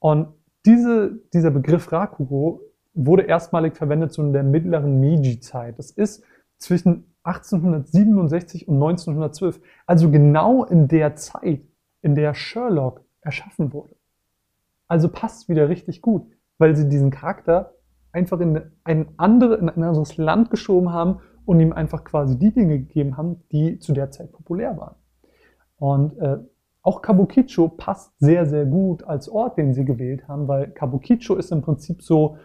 Und 0.00 0.34
diese, 0.66 1.20
dieser 1.32 1.52
Begriff 1.52 1.92
Rakugo 1.92 2.60
wurde 2.94 3.22
erstmalig 3.22 3.76
verwendet 3.76 4.12
so 4.12 4.22
in 4.22 4.32
der 4.32 4.42
mittleren 4.42 5.00
Meiji-Zeit. 5.00 5.78
Das 5.78 5.92
ist 5.92 6.24
zwischen 6.58 7.04
1867 7.22 8.66
und 8.66 8.74
1912. 8.74 9.60
Also 9.86 10.10
genau 10.10 10.64
in 10.64 10.88
der 10.88 11.14
Zeit, 11.14 11.60
in 12.02 12.16
der 12.16 12.34
Sherlock 12.34 13.04
erschaffen 13.20 13.72
wurde. 13.72 13.94
Also 14.88 15.08
passt 15.08 15.48
wieder 15.48 15.68
richtig 15.68 16.02
gut, 16.02 16.26
weil 16.58 16.74
sie 16.74 16.88
diesen 16.88 17.12
Charakter 17.12 17.77
einfach 18.12 18.40
in 18.40 18.60
ein, 18.84 19.08
andere, 19.16 19.56
in 19.56 19.68
ein 19.68 19.82
anderes 19.82 20.16
Land 20.16 20.50
geschoben 20.50 20.92
haben 20.92 21.20
und 21.44 21.60
ihm 21.60 21.72
einfach 21.72 22.04
quasi 22.04 22.38
die 22.38 22.52
Dinge 22.52 22.78
gegeben 22.78 23.16
haben, 23.16 23.42
die 23.52 23.78
zu 23.78 23.92
der 23.92 24.10
Zeit 24.10 24.32
populär 24.32 24.76
waren. 24.76 24.94
Und 25.76 26.18
äh, 26.18 26.38
auch 26.82 27.02
Kabukicho 27.02 27.68
passt 27.68 28.18
sehr, 28.18 28.46
sehr 28.46 28.64
gut 28.64 29.04
als 29.04 29.28
Ort, 29.28 29.58
den 29.58 29.74
sie 29.74 29.84
gewählt 29.84 30.26
haben, 30.26 30.48
weil 30.48 30.70
Kabukicho 30.70 31.34
ist 31.34 31.52
im 31.52 31.62
Prinzip 31.62 32.02
so 32.02 32.38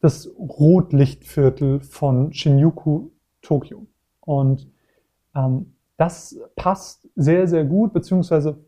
das 0.00 0.30
Rotlichtviertel 0.38 1.80
von 1.80 2.32
Shinjuku, 2.32 3.10
Tokio. 3.42 3.86
Und 4.20 4.70
ähm, 5.34 5.74
das 5.96 6.38
passt 6.56 7.08
sehr, 7.16 7.46
sehr 7.46 7.64
gut, 7.64 7.92
beziehungsweise 7.92 8.64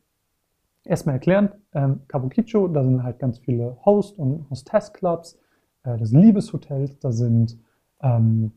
erstmal 0.85 1.15
erklären, 1.15 1.51
ähm, 1.73 2.03
Kabukicho, 2.09 2.69
da 2.69 2.85
sind 2.85 3.03
halt 3.03 3.19
ganz 3.19 3.39
viele 3.39 3.79
Host- 3.85 4.19
und 4.19 4.49
Hostess-Clubs, 4.51 5.39
äh, 5.85 5.97
das 5.99 6.11
sind 6.11 6.21
Liebeshotels, 6.21 6.99
da 6.99 7.13
sind 7.13 7.59
ähm, 8.01 8.53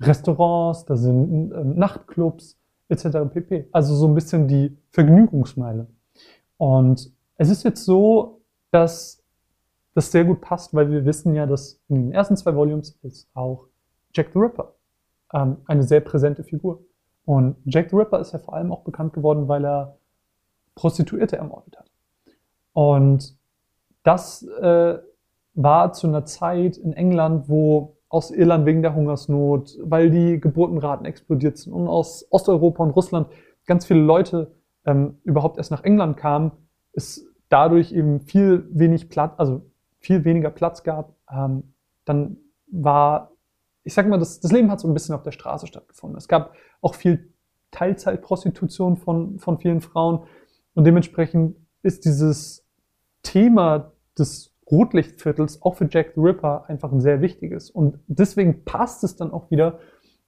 Restaurants, 0.00 0.84
da 0.84 0.96
sind 0.96 1.52
äh, 1.52 1.64
Nachtclubs 1.64 2.58
etc. 2.88 3.18
pp. 3.32 3.68
Also 3.72 3.94
so 3.94 4.06
ein 4.06 4.14
bisschen 4.14 4.48
die 4.48 4.76
Vergnügungsmeile. 4.90 5.86
Und 6.56 7.12
es 7.36 7.50
ist 7.50 7.62
jetzt 7.62 7.84
so, 7.84 8.42
dass 8.70 9.22
das 9.94 10.12
sehr 10.12 10.24
gut 10.24 10.40
passt, 10.40 10.74
weil 10.74 10.90
wir 10.90 11.04
wissen 11.04 11.34
ja, 11.34 11.46
dass 11.46 11.80
in 11.88 11.96
den 11.96 12.12
ersten 12.12 12.36
zwei 12.36 12.54
Volumes 12.54 12.98
ist 13.02 13.28
auch 13.34 13.66
Jack 14.14 14.30
the 14.32 14.38
Ripper 14.38 14.74
ähm, 15.32 15.58
eine 15.66 15.82
sehr 15.82 16.00
präsente 16.00 16.44
Figur. 16.44 16.84
Und 17.24 17.56
Jack 17.64 17.90
the 17.90 17.96
Ripper 17.96 18.20
ist 18.20 18.32
ja 18.32 18.38
vor 18.38 18.54
allem 18.54 18.72
auch 18.72 18.82
bekannt 18.82 19.12
geworden, 19.12 19.48
weil 19.48 19.64
er 19.64 19.96
Prostituierte 20.74 21.36
ermordet 21.36 21.78
hat. 21.78 21.90
Und 22.72 23.36
das 24.02 24.42
äh, 24.42 24.98
war 25.54 25.92
zu 25.92 26.06
einer 26.06 26.24
Zeit 26.24 26.76
in 26.76 26.92
England, 26.92 27.48
wo 27.48 27.96
aus 28.08 28.30
Irland 28.30 28.66
wegen 28.66 28.82
der 28.82 28.94
Hungersnot, 28.94 29.78
weil 29.82 30.10
die 30.10 30.40
Geburtenraten 30.40 31.06
explodiert 31.06 31.58
sind 31.58 31.72
und 31.72 31.86
aus 31.86 32.26
Osteuropa 32.30 32.82
und 32.82 32.90
Russland 32.90 33.28
ganz 33.66 33.86
viele 33.86 34.00
Leute 34.00 34.52
ähm, 34.84 35.18
überhaupt 35.24 35.58
erst 35.58 35.70
nach 35.70 35.84
England 35.84 36.16
kamen, 36.16 36.52
es 36.92 37.26
dadurch 37.48 37.92
eben 37.92 38.20
viel 38.20 38.68
wenig 38.70 39.08
Platz, 39.08 39.34
also 39.36 39.62
viel 39.98 40.24
weniger 40.24 40.50
Platz 40.50 40.82
gab. 40.82 41.14
Ähm, 41.30 41.74
dann 42.04 42.38
war 42.66 43.30
ich 43.82 43.94
sag 43.94 44.08
mal, 44.08 44.18
das, 44.18 44.40
das 44.40 44.52
Leben 44.52 44.70
hat 44.70 44.80
so 44.80 44.88
ein 44.88 44.94
bisschen 44.94 45.14
auf 45.14 45.22
der 45.22 45.32
Straße 45.32 45.66
stattgefunden. 45.66 46.16
Es 46.18 46.28
gab 46.28 46.54
auch 46.80 46.94
viel 46.94 47.32
Teilzeitprostitution 47.70 48.96
von, 48.96 49.38
von 49.38 49.58
vielen 49.58 49.80
Frauen 49.80 50.26
und 50.74 50.84
dementsprechend 50.84 51.56
ist 51.82 52.04
dieses 52.04 52.66
Thema 53.22 53.92
des 54.18 54.49
Rotlichtviertels 54.70 55.62
auch 55.62 55.74
für 55.74 55.88
Jack 55.90 56.12
the 56.14 56.20
Ripper 56.20 56.64
einfach 56.68 56.92
ein 56.92 57.00
sehr 57.00 57.20
wichtiges. 57.20 57.70
Und 57.70 57.98
deswegen 58.06 58.64
passt 58.64 59.04
es 59.04 59.16
dann 59.16 59.32
auch 59.32 59.50
wieder 59.50 59.78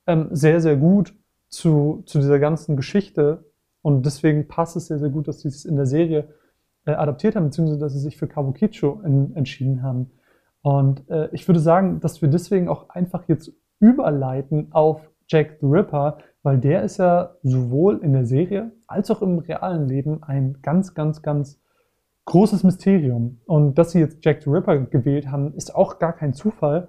ähm, 0.06 0.28
sehr, 0.30 0.60
sehr 0.60 0.76
gut 0.76 1.14
zu, 1.48 2.02
zu 2.06 2.18
dieser 2.18 2.38
ganzen 2.38 2.76
Geschichte. 2.76 3.44
Und 3.82 4.06
deswegen 4.06 4.48
passt 4.48 4.76
es 4.76 4.86
sehr, 4.86 4.98
sehr 4.98 5.10
gut, 5.10 5.28
dass 5.28 5.40
sie 5.40 5.48
es 5.48 5.64
in 5.64 5.76
der 5.76 5.86
Serie 5.86 6.28
äh, 6.86 6.92
adaptiert 6.92 7.36
haben, 7.36 7.44
beziehungsweise 7.44 7.80
dass 7.80 7.92
sie 7.92 8.00
sich 8.00 8.16
für 8.16 8.26
Kabukicho 8.26 9.00
entschieden 9.02 9.82
haben. 9.82 10.10
Und 10.62 11.08
äh, 11.10 11.28
ich 11.32 11.46
würde 11.48 11.60
sagen, 11.60 12.00
dass 12.00 12.22
wir 12.22 12.28
deswegen 12.28 12.68
auch 12.68 12.88
einfach 12.90 13.28
jetzt 13.28 13.52
überleiten 13.80 14.68
auf 14.72 15.10
Jack 15.28 15.58
the 15.60 15.66
Ripper, 15.66 16.18
weil 16.42 16.58
der 16.58 16.82
ist 16.82 16.98
ja 16.98 17.36
sowohl 17.42 17.98
in 18.02 18.12
der 18.12 18.26
Serie 18.26 18.72
als 18.86 19.10
auch 19.10 19.22
im 19.22 19.38
realen 19.38 19.88
Leben 19.88 20.22
ein 20.22 20.58
ganz, 20.62 20.94
ganz, 20.94 21.22
ganz 21.22 21.60
großes 22.24 22.64
Mysterium. 22.64 23.40
Und 23.46 23.78
dass 23.78 23.92
sie 23.92 24.00
jetzt 24.00 24.24
Jack 24.24 24.42
the 24.42 24.50
Ripper 24.50 24.78
gewählt 24.78 25.28
haben, 25.28 25.54
ist 25.54 25.74
auch 25.74 25.98
gar 25.98 26.12
kein 26.12 26.34
Zufall. 26.34 26.88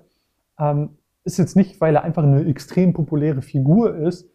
Ähm, 0.59 0.97
ist 1.23 1.37
jetzt 1.37 1.55
nicht, 1.55 1.79
weil 1.81 1.95
er 1.95 2.03
einfach 2.03 2.23
eine 2.23 2.45
extrem 2.45 2.93
populäre 2.93 3.41
Figur 3.41 3.95
ist 3.95 4.29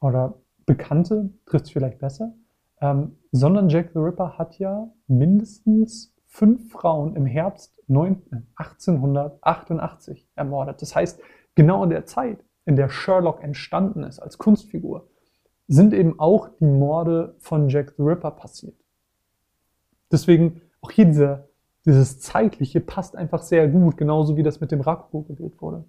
oder 0.00 0.34
bekannte, 0.66 1.30
trifft 1.46 1.66
es 1.66 1.70
vielleicht 1.70 1.98
besser, 1.98 2.34
ähm, 2.80 3.18
sondern 3.30 3.68
Jack 3.68 3.90
the 3.92 3.98
Ripper 3.98 4.38
hat 4.38 4.58
ja 4.58 4.88
mindestens 5.06 6.14
fünf 6.26 6.72
Frauen 6.72 7.14
im 7.14 7.26
Herbst 7.26 7.80
1888 7.88 10.28
ermordet. 10.34 10.82
Das 10.82 10.96
heißt, 10.96 11.20
genau 11.54 11.84
in 11.84 11.90
der 11.90 12.06
Zeit, 12.06 12.42
in 12.64 12.74
der 12.76 12.88
Sherlock 12.88 13.42
entstanden 13.42 14.02
ist 14.02 14.18
als 14.18 14.38
Kunstfigur, 14.38 15.10
sind 15.68 15.92
eben 15.94 16.18
auch 16.18 16.48
die 16.58 16.66
Morde 16.66 17.36
von 17.38 17.68
Jack 17.68 17.94
the 17.96 18.02
Ripper 18.02 18.32
passiert. 18.32 18.74
Deswegen 20.14 20.62
auch 20.80 20.90
hier 20.90 21.06
dieser, 21.06 21.48
dieses 21.84 22.20
Zeitliche 22.20 22.80
passt 22.80 23.16
einfach 23.16 23.42
sehr 23.42 23.68
gut, 23.68 23.96
genauso 23.96 24.36
wie 24.36 24.42
das 24.42 24.60
mit 24.60 24.72
dem 24.72 24.80
Rakugo 24.80 25.22
gewählt 25.22 25.60
wurde. 25.60 25.84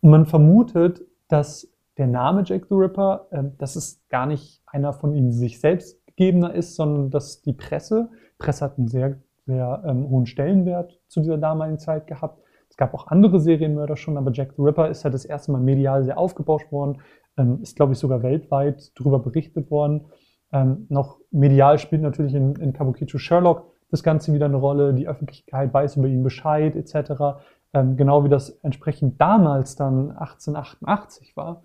Und 0.00 0.10
man 0.10 0.26
vermutet, 0.26 1.02
dass 1.28 1.68
der 1.98 2.06
Name 2.06 2.42
Jack 2.44 2.66
the 2.68 2.74
Ripper, 2.74 3.26
äh, 3.30 3.44
dass 3.58 3.76
es 3.76 4.02
gar 4.08 4.26
nicht 4.26 4.62
einer 4.66 4.92
von 4.92 5.14
ihm 5.14 5.32
sich 5.32 5.60
selbst 5.60 6.06
gegebener 6.06 6.54
ist, 6.54 6.76
sondern 6.76 7.10
dass 7.10 7.42
die 7.42 7.52
Presse, 7.52 8.10
Presse 8.38 8.64
hat 8.64 8.78
einen 8.78 8.88
sehr 8.88 9.20
sehr 9.46 9.82
ähm, 9.86 10.08
hohen 10.08 10.26
Stellenwert 10.26 11.00
zu 11.08 11.20
dieser 11.20 11.38
damaligen 11.38 11.78
Zeit 11.78 12.06
gehabt. 12.06 12.40
Es 12.68 12.76
gab 12.76 12.94
auch 12.94 13.08
andere 13.08 13.40
Serienmörder 13.40 13.96
schon, 13.96 14.16
aber 14.16 14.32
Jack 14.32 14.54
the 14.56 14.62
Ripper 14.62 14.88
ist 14.88 15.04
halt 15.04 15.14
das 15.14 15.24
erste 15.24 15.52
Mal 15.52 15.60
medial 15.60 16.04
sehr 16.04 16.18
aufgebauscht 16.18 16.70
worden, 16.72 17.00
ähm, 17.36 17.60
ist, 17.62 17.76
glaube 17.76 17.92
ich, 17.92 17.98
sogar 17.98 18.22
weltweit 18.22 18.92
darüber 18.98 19.18
berichtet 19.18 19.70
worden. 19.70 20.06
Ähm, 20.52 20.86
noch 20.88 21.18
medial 21.30 21.78
spielt 21.78 22.02
natürlich 22.02 22.34
in, 22.34 22.54
in 22.56 22.72
Kabukicho 22.72 23.18
Sherlock 23.18 23.72
das 23.90 24.02
Ganze 24.02 24.32
wieder 24.32 24.46
eine 24.46 24.56
Rolle, 24.56 24.94
die 24.94 25.08
Öffentlichkeit 25.08 25.72
weiß 25.72 25.96
über 25.96 26.08
ihn 26.08 26.22
Bescheid 26.22 26.76
etc. 26.76 27.42
Ähm, 27.72 27.96
genau 27.96 28.24
wie 28.24 28.28
das 28.28 28.50
entsprechend 28.62 29.20
damals 29.20 29.76
dann 29.76 30.10
1888 30.10 31.36
war. 31.36 31.62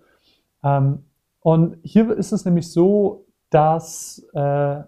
Ähm, 0.62 1.04
und 1.40 1.78
hier 1.82 2.10
ist 2.12 2.32
es 2.32 2.44
nämlich 2.44 2.70
so, 2.70 3.26
dass 3.50 4.26
äh, 4.34 4.82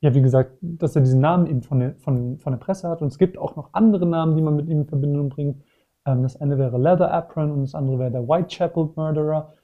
ja, 0.00 0.14
wie 0.14 0.22
gesagt, 0.22 0.52
dass 0.60 0.94
er 0.94 1.02
diesen 1.02 1.20
Namen 1.20 1.46
eben 1.46 1.62
von 1.62 1.80
der, 1.80 1.94
von, 1.96 2.38
von 2.38 2.52
der 2.52 2.58
Presse 2.58 2.88
hat. 2.88 3.02
Und 3.02 3.08
es 3.08 3.18
gibt 3.18 3.38
auch 3.38 3.56
noch 3.56 3.70
andere 3.72 4.06
Namen, 4.06 4.36
die 4.36 4.42
man 4.42 4.54
mit 4.54 4.68
ihm 4.68 4.82
in 4.82 4.86
Verbindung 4.86 5.28
bringt. 5.30 5.62
Ähm, 6.04 6.22
das 6.22 6.40
eine 6.40 6.58
wäre 6.58 6.78
Leather 6.78 7.12
Apron 7.12 7.50
und 7.50 7.62
das 7.62 7.74
andere 7.74 7.98
wäre 7.98 8.10
der 8.10 8.28
Whitechapel 8.28 8.90
Murderer. 8.94 9.54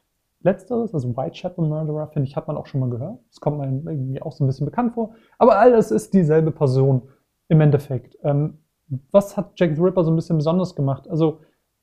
Letzteres, 0.45 0.95
also 0.95 1.17
Whitechapel 1.17 1.67
Murderer, 1.67 2.09
finde 2.09 2.29
ich, 2.29 2.37
hat 2.37 2.49
man 2.49 2.57
auch 2.57 2.67
schon 2.67 2.81
mal 2.81 2.91
gehört. 2.91 3.19
Das 3.29 3.41
kommt 3.41 3.59
mir 3.59 3.67
irgendwie 3.67 4.21
auch 4.23 4.33
so 4.33 4.45
ein 4.45 4.47
bisschen 4.47 4.67
bekannt 4.67 4.95
vor. 4.95 5.15
Aber 5.39 5.59
alles 5.59 5.91
ist 5.91 6.15
dieselbe 6.15 6.51
Person 6.51 7.03
im 7.49 7.61
Endeffekt. 7.61 8.17
Ähm, 8.23 8.59
was 9.11 9.37
hat 9.37 9.53
Jack 9.57 9.77
the 9.77 9.83
Ripper 9.83 10.05
so 10.05 10.11
ein 10.11 10.17
bisschen 10.17 10.37
besonders 10.37 10.75
gemacht? 10.75 11.09
Also 11.09 11.41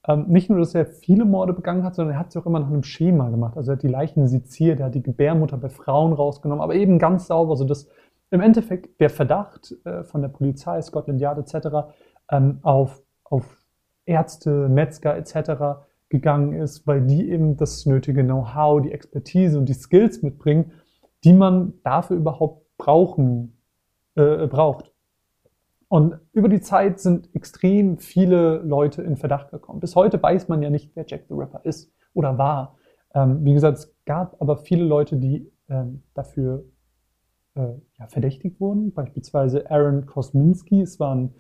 ähm, 0.08 0.26
nicht 0.28 0.50
nur, 0.50 0.60
dass 0.60 0.76
er 0.76 0.86
viele 0.86 1.26
Morde 1.26 1.54
begangen 1.54 1.84
hat, 1.84 1.96
sondern 1.96 2.16
er 2.16 2.20
hat 2.20 2.32
sie 2.32 2.40
auch 2.40 2.46
immer 2.46 2.60
nach 2.60 2.68
einem 2.68 2.84
Schema 2.84 3.30
gemacht. 3.30 3.58
Also 3.58 3.72
er 3.72 3.76
hat 3.76 3.84
die 3.84 3.88
Leichen 3.88 4.28
seziert, 4.28 4.80
er 4.80 4.88
hat 4.88 4.96
die 4.96 5.04
Gebärmutter 5.04 5.58
bei 5.58 5.70
Frauen 5.70 6.14
rausgenommen, 6.14 6.64
aber 6.64 6.76
eben 6.76 7.00
ganz 7.00 7.28
sauber, 7.28 7.56
sodass 7.56 7.88
im 8.32 8.42
Endeffekt 8.42 9.00
der 9.02 9.10
Verdacht 9.10 9.76
äh, 9.86 10.04
von 10.04 10.22
der 10.22 10.30
Polizei, 10.30 10.82
Scotland 10.82 11.20
Yard 11.20 11.40
etc. 11.40 11.92
Ähm, 12.30 12.60
auf, 12.62 13.02
auf 13.24 13.46
Ärzte, 14.06 14.70
Metzger 14.70 15.18
etc 15.18 15.89
gegangen 16.10 16.54
ist, 16.54 16.88
weil 16.88 17.06
die 17.06 17.30
eben 17.30 17.56
das 17.56 17.86
nötige 17.86 18.24
Know-how, 18.24 18.82
die 18.82 18.92
Expertise 18.92 19.58
und 19.58 19.70
die 19.70 19.74
Skills 19.74 20.22
mitbringen, 20.22 20.72
die 21.24 21.34
man 21.34 21.74
dafür 21.84 22.18
überhaupt 22.18 22.66
brauchen, 22.78 23.58
äh, 24.16 24.48
braucht. 24.48 24.92
Und 25.88 26.20
über 26.34 26.50
die 26.50 26.62
Zeit 26.62 27.00
sind 27.00 27.34
extrem 27.36 27.98
viele 27.98 28.58
Leute 28.58 29.02
in 29.02 29.18
Verdacht 29.18 29.50
gekommen. 29.50 29.80
Bis 29.80 29.96
heute 29.96 30.22
weiß 30.22 30.48
man 30.48 30.62
ja 30.62 30.70
nicht, 30.70 30.96
wer 30.96 31.06
Jack 31.08 31.26
the 31.28 31.34
Ripper 31.34 31.62
ist 31.64 31.92
oder 32.14 32.38
war. 32.38 32.78
Ähm, 33.14 33.44
wie 33.44 33.54
gesagt, 33.54 33.80
es 33.80 33.96
gab 34.06 34.40
aber 34.40 34.58
viele 34.58 34.84
Leute, 34.84 35.18
die 35.18 35.52
ähm, 35.68 36.04
dafür 36.14 36.66
äh, 37.56 37.74
ja, 37.98 38.08
verdächtigt 38.08 38.60
wurden. 38.60 38.94
Beispielsweise 38.94 39.70
Aaron 39.70 40.06
Kosminski. 40.06 40.82
Es 40.82 41.00
war 41.00 41.16
ein 41.16 41.34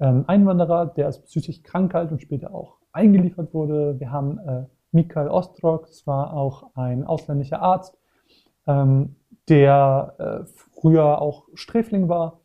ähm, 0.00 0.24
Einwanderer, 0.26 0.86
der 0.86 1.06
als 1.06 1.22
psychisch 1.22 1.62
krank 1.62 1.92
galt 1.92 2.10
und 2.10 2.20
später 2.20 2.52
auch 2.52 2.81
eingeliefert 2.92 3.52
wurde. 3.54 3.98
Wir 3.98 4.10
haben 4.10 4.38
äh, 4.38 4.64
Mikhail 4.92 5.28
Ostrog, 5.28 5.86
das 5.86 6.06
war 6.06 6.34
auch 6.34 6.70
ein 6.74 7.04
ausländischer 7.04 7.60
Arzt, 7.62 7.96
ähm, 8.66 9.16
der 9.48 10.14
äh, 10.18 10.46
früher 10.74 11.20
auch 11.20 11.48
Sträfling 11.54 12.08
war. 12.08 12.40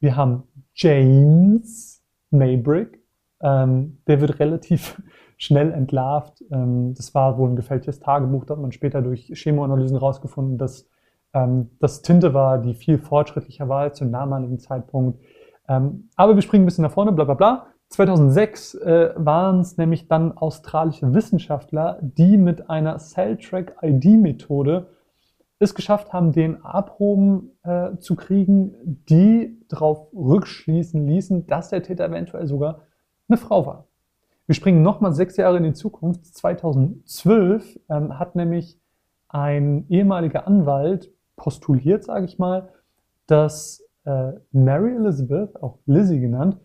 Wir 0.00 0.16
haben 0.16 0.44
James 0.74 2.02
Maybrick, 2.30 3.00
ähm, 3.40 3.98
der 4.06 4.20
wird 4.20 4.40
relativ 4.40 5.00
schnell 5.36 5.72
entlarvt. 5.72 6.42
Ähm, 6.50 6.94
das 6.94 7.14
war 7.14 7.38
wohl 7.38 7.50
ein 7.50 7.56
gefälschtes 7.56 8.00
Tagebuch, 8.00 8.44
da 8.44 8.54
hat 8.54 8.62
man 8.62 8.72
später 8.72 9.02
durch 9.02 9.30
Chemoanalysen 9.34 9.98
herausgefunden, 9.98 10.58
dass 10.58 10.88
ähm, 11.34 11.70
das 11.78 12.02
Tinte 12.02 12.34
war, 12.34 12.58
die 12.58 12.74
viel 12.74 12.98
fortschrittlicher 12.98 13.68
war 13.68 13.82
als 13.82 13.98
zum 13.98 14.10
damaligen 14.10 14.58
Zeitpunkt. 14.58 15.20
Ähm, 15.68 16.08
aber 16.16 16.34
wir 16.34 16.42
springen 16.42 16.64
ein 16.64 16.66
bisschen 16.66 16.82
nach 16.82 16.92
vorne, 16.92 17.12
bla 17.12 17.24
bla 17.24 17.34
bla. 17.34 17.66
2006 17.92 18.74
äh, 18.74 19.10
waren 19.16 19.60
es 19.60 19.76
nämlich 19.76 20.08
dann 20.08 20.32
australische 20.32 21.12
Wissenschaftler, 21.12 21.98
die 22.00 22.38
mit 22.38 22.70
einer 22.70 22.96
Cell-Track-ID-Methode 22.98 24.86
es 25.58 25.74
geschafft 25.74 26.12
haben, 26.12 26.32
DNA-Proben 26.32 27.50
äh, 27.62 27.98
zu 27.98 28.16
kriegen, 28.16 28.74
die 29.08 29.60
darauf 29.68 30.08
rückschließen 30.14 31.06
ließen, 31.06 31.46
dass 31.46 31.68
der 31.68 31.82
Täter 31.82 32.06
eventuell 32.06 32.46
sogar 32.46 32.80
eine 33.28 33.36
Frau 33.36 33.66
war. 33.66 33.86
Wir 34.46 34.54
springen 34.54 34.82
nochmal 34.82 35.12
sechs 35.12 35.36
Jahre 35.36 35.58
in 35.58 35.64
die 35.64 35.74
Zukunft. 35.74 36.24
2012 36.24 37.78
ähm, 37.90 38.18
hat 38.18 38.36
nämlich 38.36 38.80
ein 39.28 39.84
ehemaliger 39.90 40.46
Anwalt 40.46 41.12
postuliert, 41.36 42.04
sage 42.04 42.24
ich 42.24 42.38
mal, 42.38 42.70
dass 43.26 43.84
äh, 44.04 44.32
Mary 44.50 44.96
Elizabeth, 44.96 45.62
auch 45.62 45.78
Lizzie 45.86 46.20
genannt, 46.20 46.56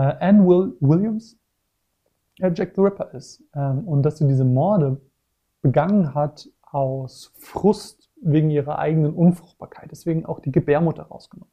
Anne 0.00 0.46
Will 0.46 0.76
Williams 0.80 1.38
äh, 2.38 2.50
Jack 2.54 2.72
the 2.74 2.82
Ripper 2.82 3.12
ist 3.14 3.42
ähm, 3.54 3.86
und 3.86 4.02
dass 4.02 4.18
sie 4.18 4.26
diese 4.26 4.44
Morde 4.44 5.00
begangen 5.62 6.14
hat 6.14 6.48
aus 6.62 7.32
Frust 7.38 8.10
wegen 8.20 8.50
ihrer 8.50 8.78
eigenen 8.78 9.12
Unfruchtbarkeit, 9.12 9.90
deswegen 9.90 10.26
auch 10.26 10.40
die 10.40 10.52
Gebärmutter 10.52 11.04
rausgenommen. 11.04 11.52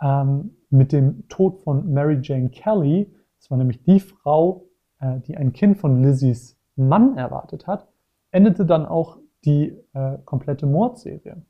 Ähm, 0.00 0.56
mit 0.70 0.92
dem 0.92 1.28
Tod 1.28 1.60
von 1.60 1.92
Mary 1.92 2.18
Jane 2.22 2.50
Kelly, 2.50 3.12
das 3.38 3.50
war 3.50 3.58
nämlich 3.58 3.82
die 3.84 4.00
Frau, 4.00 4.64
äh, 5.00 5.20
die 5.20 5.36
ein 5.36 5.52
Kind 5.52 5.78
von 5.78 6.02
Lizzies 6.02 6.58
Mann 6.76 7.16
erwartet 7.16 7.66
hat, 7.66 7.88
endete 8.30 8.64
dann 8.64 8.86
auch 8.86 9.18
die 9.44 9.76
äh, 9.92 10.18
komplette 10.24 10.66
Mordserie. 10.66 11.42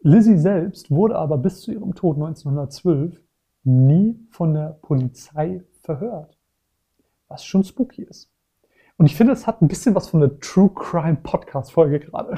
Lizzie 0.00 0.38
selbst 0.38 0.90
wurde 0.90 1.16
aber 1.16 1.38
bis 1.38 1.62
zu 1.62 1.72
ihrem 1.72 1.94
Tod 1.94 2.16
1912 2.16 3.20
nie 3.66 4.18
von 4.30 4.54
der 4.54 4.78
Polizei 4.82 5.62
verhört. 5.82 6.38
Was 7.28 7.44
schon 7.44 7.64
spooky 7.64 8.02
ist. 8.02 8.30
Und 8.96 9.06
ich 9.06 9.16
finde, 9.16 9.32
es 9.32 9.46
hat 9.46 9.60
ein 9.60 9.68
bisschen 9.68 9.94
was 9.94 10.08
von 10.08 10.20
der 10.20 10.38
True 10.40 10.70
Crime 10.74 11.18
Podcast 11.22 11.72
Folge 11.72 12.00
gerade. 12.00 12.34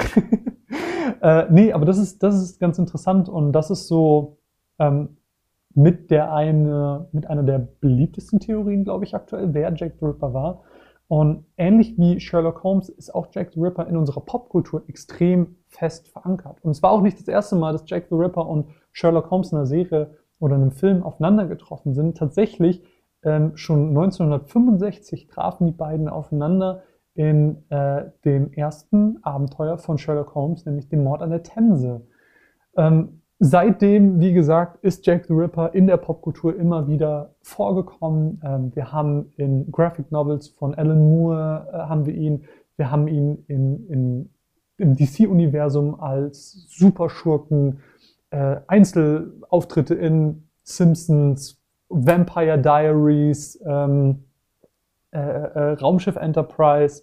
äh, 1.22 1.46
nee, 1.50 1.72
aber 1.72 1.84
das 1.84 1.98
ist, 1.98 2.22
das 2.22 2.34
ist 2.42 2.58
ganz 2.58 2.78
interessant 2.78 3.28
und 3.28 3.52
das 3.52 3.70
ist 3.70 3.86
so 3.86 4.38
ähm, 4.78 5.18
mit 5.74 6.10
der 6.10 6.32
eine, 6.32 7.08
mit 7.12 7.28
einer 7.28 7.44
der 7.44 7.58
beliebtesten 7.58 8.40
Theorien, 8.40 8.82
glaube 8.82 9.04
ich, 9.04 9.14
aktuell, 9.14 9.54
wer 9.54 9.72
Jack 9.74 9.94
the 10.00 10.06
Ripper 10.06 10.34
war. 10.34 10.62
Und 11.06 11.46
ähnlich 11.56 11.96
wie 11.96 12.20
Sherlock 12.20 12.62
Holmes 12.64 12.88
ist 12.88 13.14
auch 13.14 13.28
Jack 13.30 13.52
the 13.54 13.60
Ripper 13.60 13.86
in 13.86 13.96
unserer 13.96 14.20
Popkultur 14.20 14.82
extrem 14.88 15.56
fest 15.68 16.08
verankert. 16.08 16.58
Und 16.62 16.72
es 16.72 16.82
war 16.82 16.90
auch 16.90 17.00
nicht 17.00 17.18
das 17.18 17.28
erste 17.28 17.56
Mal, 17.56 17.72
dass 17.72 17.84
Jack 17.86 18.08
the 18.10 18.16
Ripper 18.16 18.46
und 18.46 18.66
Sherlock 18.92 19.30
Holmes 19.30 19.52
in 19.52 19.58
einer 19.58 19.66
Serie 19.66 20.17
oder 20.40 20.54
einem 20.54 20.70
Film 20.70 21.02
aufeinander 21.02 21.46
getroffen 21.46 21.94
sind. 21.94 22.16
Tatsächlich 22.16 22.82
ähm, 23.22 23.56
schon 23.56 23.88
1965 23.88 25.28
trafen 25.28 25.66
die 25.66 25.72
beiden 25.72 26.08
aufeinander 26.08 26.82
in 27.14 27.64
äh, 27.70 28.04
dem 28.24 28.52
ersten 28.52 29.18
Abenteuer 29.24 29.76
von 29.78 29.98
Sherlock 29.98 30.34
Holmes, 30.36 30.64
nämlich 30.66 30.88
dem 30.88 31.02
Mord 31.02 31.20
an 31.20 31.30
der 31.30 31.42
Themse. 31.42 32.06
Ähm, 32.76 33.22
seitdem, 33.40 34.20
wie 34.20 34.32
gesagt, 34.32 34.84
ist 34.84 35.04
Jack 35.04 35.26
the 35.26 35.32
Ripper 35.32 35.74
in 35.74 35.88
der 35.88 35.96
Popkultur 35.96 36.56
immer 36.56 36.86
wieder 36.86 37.34
vorgekommen. 37.42 38.40
Ähm, 38.44 38.70
wir 38.74 38.92
haben 38.92 39.32
in 39.36 39.70
Graphic 39.72 40.12
Novels 40.12 40.48
von 40.48 40.76
Alan 40.76 41.08
Moore 41.08 41.68
äh, 41.72 41.76
haben 41.76 42.06
wir 42.06 42.14
ihn, 42.14 42.44
wir 42.76 42.90
haben 42.92 43.08
ihn 43.08 43.44
in, 43.48 43.88
in, 43.88 44.30
im 44.76 44.94
DC-Universum 44.94 45.98
als 46.00 46.66
Superschurken 46.68 47.80
äh, 48.30 48.56
Einzelauftritte 48.66 49.94
in 49.94 50.48
Simpsons, 50.62 51.60
Vampire 51.88 52.58
Diaries, 52.58 53.58
ähm, 53.66 54.24
äh, 55.10 55.18
äh, 55.18 55.72
Raumschiff 55.74 56.16
Enterprise. 56.16 57.02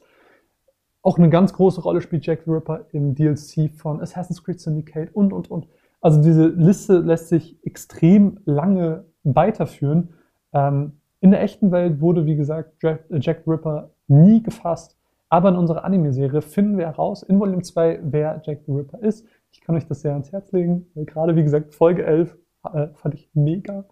Auch 1.01 1.17
eine 1.17 1.29
ganz 1.29 1.53
große 1.53 1.81
Rolle 1.81 2.01
spielt 2.01 2.25
Jack 2.25 2.43
the 2.45 2.51
Ripper 2.51 2.85
im 2.91 3.15
DLC 3.15 3.71
von 3.75 4.01
Assassin's 4.01 4.43
Creed 4.43 4.59
Syndicate 4.59 5.09
und, 5.13 5.33
und, 5.33 5.49
und. 5.49 5.67
Also 6.01 6.21
diese 6.21 6.47
Liste 6.47 6.99
lässt 6.99 7.29
sich 7.29 7.57
extrem 7.65 8.39
lange 8.45 9.05
weiterführen. 9.23 10.13
Ähm, 10.53 10.99
in 11.19 11.31
der 11.31 11.41
echten 11.41 11.71
Welt 11.71 11.99
wurde, 11.99 12.27
wie 12.27 12.35
gesagt, 12.35 12.73
Jack, 12.83 13.05
äh, 13.09 13.17
Jack 13.19 13.41
the 13.45 13.51
Ripper 13.51 13.89
nie 14.07 14.43
gefasst. 14.43 14.95
Aber 15.29 15.49
in 15.49 15.55
unserer 15.55 15.83
Anime-Serie 15.83 16.43
finden 16.43 16.77
wir 16.77 16.85
heraus 16.85 17.23
in 17.23 17.39
Volume 17.39 17.63
2, 17.63 18.01
wer 18.03 18.41
Jack 18.45 18.59
the 18.67 18.71
Ripper 18.71 18.99
ist. 19.01 19.25
Ich 19.55 19.61
kann 19.61 19.75
euch 19.75 19.87
das 19.87 20.01
sehr 20.01 20.11
ans 20.11 20.33
Herz 20.33 20.51
legen. 20.51 20.87
Gerade, 20.95 21.37
wie 21.37 21.43
gesagt, 21.43 21.73
Folge 21.73 22.05
11 22.05 22.37
äh, 22.73 22.87
fand 22.93 23.15
ich 23.15 23.29
mega. 23.33 23.85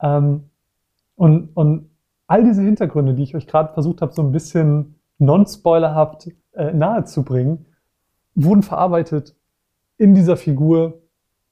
Ähm, 0.00 0.50
und, 1.16 1.56
und 1.56 1.90
all 2.26 2.44
diese 2.44 2.62
Hintergründe, 2.62 3.14
die 3.14 3.22
ich 3.22 3.34
euch 3.34 3.46
gerade 3.46 3.72
versucht 3.72 4.02
habe, 4.02 4.12
so 4.12 4.22
ein 4.22 4.30
bisschen 4.30 5.00
non-spoilerhaft 5.18 6.28
äh, 6.52 6.74
nahezubringen, 6.74 7.64
wurden 8.34 8.62
verarbeitet 8.62 9.34
in 9.96 10.14
dieser 10.14 10.36
Figur, 10.36 11.00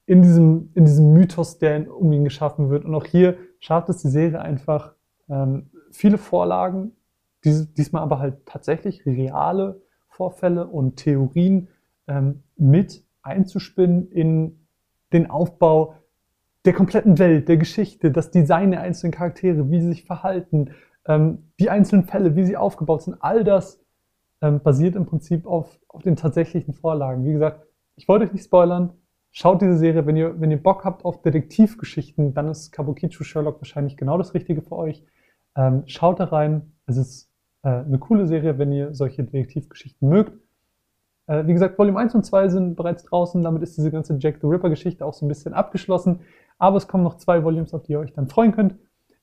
in 0.04 0.20
diesem, 0.20 0.70
in 0.74 0.84
diesem 0.84 1.14
Mythos, 1.14 1.58
der 1.58 1.90
um 1.94 2.12
ihn 2.12 2.24
geschaffen 2.24 2.68
wird. 2.68 2.84
Und 2.84 2.94
auch 2.94 3.06
hier 3.06 3.38
schafft 3.60 3.88
es 3.88 4.02
die 4.02 4.08
Serie 4.08 4.42
einfach 4.42 4.94
ähm, 5.30 5.70
viele 5.90 6.18
Vorlagen, 6.18 6.92
dies, 7.44 7.72
diesmal 7.72 8.02
aber 8.02 8.18
halt 8.18 8.44
tatsächlich 8.44 9.06
reale 9.06 9.80
Vorfälle 10.08 10.66
und 10.66 10.96
Theorien 10.96 11.68
ähm, 12.08 12.42
mit 12.56 13.07
einzuspinnen 13.28 14.10
in 14.10 14.66
den 15.12 15.30
Aufbau 15.30 15.94
der 16.64 16.72
kompletten 16.72 17.18
Welt, 17.18 17.48
der 17.48 17.56
Geschichte, 17.56 18.10
das 18.10 18.30
Design 18.30 18.72
der 18.72 18.80
einzelnen 18.80 19.12
Charaktere, 19.12 19.70
wie 19.70 19.80
sie 19.80 19.88
sich 19.88 20.04
verhalten, 20.04 20.70
ähm, 21.06 21.50
die 21.60 21.70
einzelnen 21.70 22.04
Fälle, 22.04 22.36
wie 22.36 22.44
sie 22.44 22.56
aufgebaut 22.56 23.02
sind, 23.02 23.16
all 23.20 23.44
das 23.44 23.80
ähm, 24.42 24.60
basiert 24.60 24.96
im 24.96 25.06
Prinzip 25.06 25.46
auf, 25.46 25.80
auf 25.88 26.02
den 26.02 26.16
tatsächlichen 26.16 26.74
Vorlagen. 26.74 27.24
Wie 27.24 27.32
gesagt, 27.32 27.66
ich 27.96 28.06
wollte 28.08 28.26
euch 28.26 28.32
nicht 28.32 28.44
spoilern. 28.44 28.92
Schaut 29.30 29.62
diese 29.62 29.76
Serie, 29.76 30.06
wenn 30.06 30.16
ihr, 30.16 30.40
wenn 30.40 30.50
ihr 30.50 30.62
Bock 30.62 30.84
habt 30.84 31.04
auf 31.04 31.22
Detektivgeschichten, 31.22 32.34
dann 32.34 32.48
ist 32.48 32.72
Kabukicho 32.72 33.24
Sherlock 33.24 33.60
wahrscheinlich 33.60 33.96
genau 33.96 34.18
das 34.18 34.34
Richtige 34.34 34.62
für 34.62 34.76
euch. 34.76 35.04
Ähm, 35.56 35.82
schaut 35.86 36.20
da 36.20 36.24
rein. 36.24 36.72
Es 36.86 36.96
ist 36.96 37.30
äh, 37.62 37.68
eine 37.68 37.98
coole 37.98 38.26
Serie, 38.26 38.58
wenn 38.58 38.72
ihr 38.72 38.94
solche 38.94 39.24
Detektivgeschichten 39.24 40.08
mögt. 40.08 40.38
Äh, 41.28 41.46
wie 41.46 41.52
gesagt, 41.52 41.78
Volume 41.78 42.00
1 42.00 42.14
und 42.16 42.24
2 42.24 42.48
sind 42.48 42.74
bereits 42.74 43.04
draußen. 43.04 43.40
Damit 43.42 43.62
ist 43.62 43.76
diese 43.76 43.92
ganze 43.92 44.16
Jack 44.18 44.38
the 44.40 44.46
Ripper 44.48 44.70
Geschichte 44.70 45.06
auch 45.06 45.14
so 45.14 45.24
ein 45.24 45.28
bisschen 45.28 45.54
abgeschlossen. 45.54 46.20
Aber 46.58 46.76
es 46.76 46.88
kommen 46.88 47.04
noch 47.04 47.18
zwei 47.18 47.44
Volumes, 47.44 47.72
auf 47.72 47.82
die 47.82 47.92
ihr 47.92 48.00
euch 48.00 48.12
dann 48.12 48.26
freuen 48.26 48.52
könnt. 48.52 48.74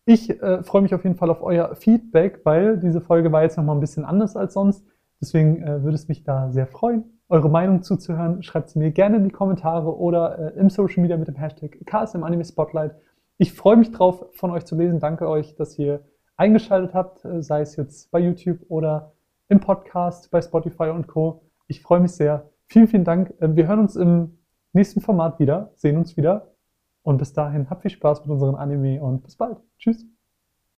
Ich 0.06 0.30
äh, 0.42 0.64
freue 0.64 0.84
mich 0.84 0.94
auf 0.94 1.04
jeden 1.04 1.16
Fall 1.16 1.32
auf 1.32 1.42
euer 1.42 1.76
Feedback, 1.76 2.42
weil 2.44 2.78
diese 2.78 3.02
Folge 3.02 3.32
war 3.32 3.42
jetzt 3.42 3.58
nochmal 3.58 3.76
ein 3.76 3.82
bisschen 3.82 4.06
anders 4.06 4.38
als 4.38 4.54
sonst. 4.54 4.86
Deswegen 5.20 5.64
äh, 5.64 5.84
würde 5.84 5.96
es 5.96 6.08
mich 6.08 6.24
da 6.24 6.52
sehr 6.52 6.68
freuen, 6.68 7.20
eure 7.28 7.50
Meinung 7.50 7.82
zuzuhören. 7.82 8.44
Schreibt 8.44 8.70
sie 8.70 8.80
mir 8.80 8.92
gerne 8.92 9.18
in 9.18 9.24
die 9.24 9.32
Kommentare 9.32 9.98
oder 9.98 10.56
äh, 10.56 10.60
im 10.60 10.70
Social 10.70 11.02
Media 11.02 11.18
mit 11.18 11.28
dem 11.28 11.36
Hashtag 11.36 11.80
KSM 11.86 12.24
Anime 12.24 12.46
Spotlight. 12.46 12.96
Ich 13.38 13.54
freue 13.54 13.78
mich 13.78 13.92
drauf, 13.92 14.28
von 14.34 14.52
euch 14.52 14.66
zu 14.66 14.76
lesen. 14.76 15.00
Danke 15.00 15.28
euch, 15.28 15.56
dass 15.56 15.78
ihr 15.80 16.02
eingeschaltet 16.38 16.94
habt, 16.94 17.26
äh, 17.26 17.42
sei 17.42 17.62
es 17.62 17.76
jetzt 17.76 18.12
bei 18.12 18.20
YouTube 18.20 18.60
oder 18.70 19.14
im 19.50 19.60
Podcast, 19.60 20.30
bei 20.30 20.42
Spotify 20.42 20.90
und 20.90 21.08
Co. 21.08 21.45
Ich 21.68 21.82
freue 21.82 22.00
mich 22.00 22.12
sehr. 22.12 22.50
Vielen, 22.68 22.88
vielen 22.88 23.04
Dank. 23.04 23.34
Ähm, 23.42 23.56
wir 23.56 23.68
hören 23.68 23.80
uns 23.80 23.96
im 23.96 24.40
nächsten 24.74 25.02
Format 25.02 25.40
wieder, 25.40 25.72
sehen 25.76 25.98
uns 25.98 26.18
wieder. 26.18 26.56
Und 27.04 27.18
bis 27.18 27.34
dahin, 27.34 27.70
habt 27.70 27.84
viel 27.84 27.92
Spaß 27.92 28.22
mit 28.22 28.30
unseren 28.30 28.56
Anime 28.56 29.02
und 29.02 29.24
bis 29.24 29.36
bald. 29.36 29.62
Tschüss. 29.78 30.06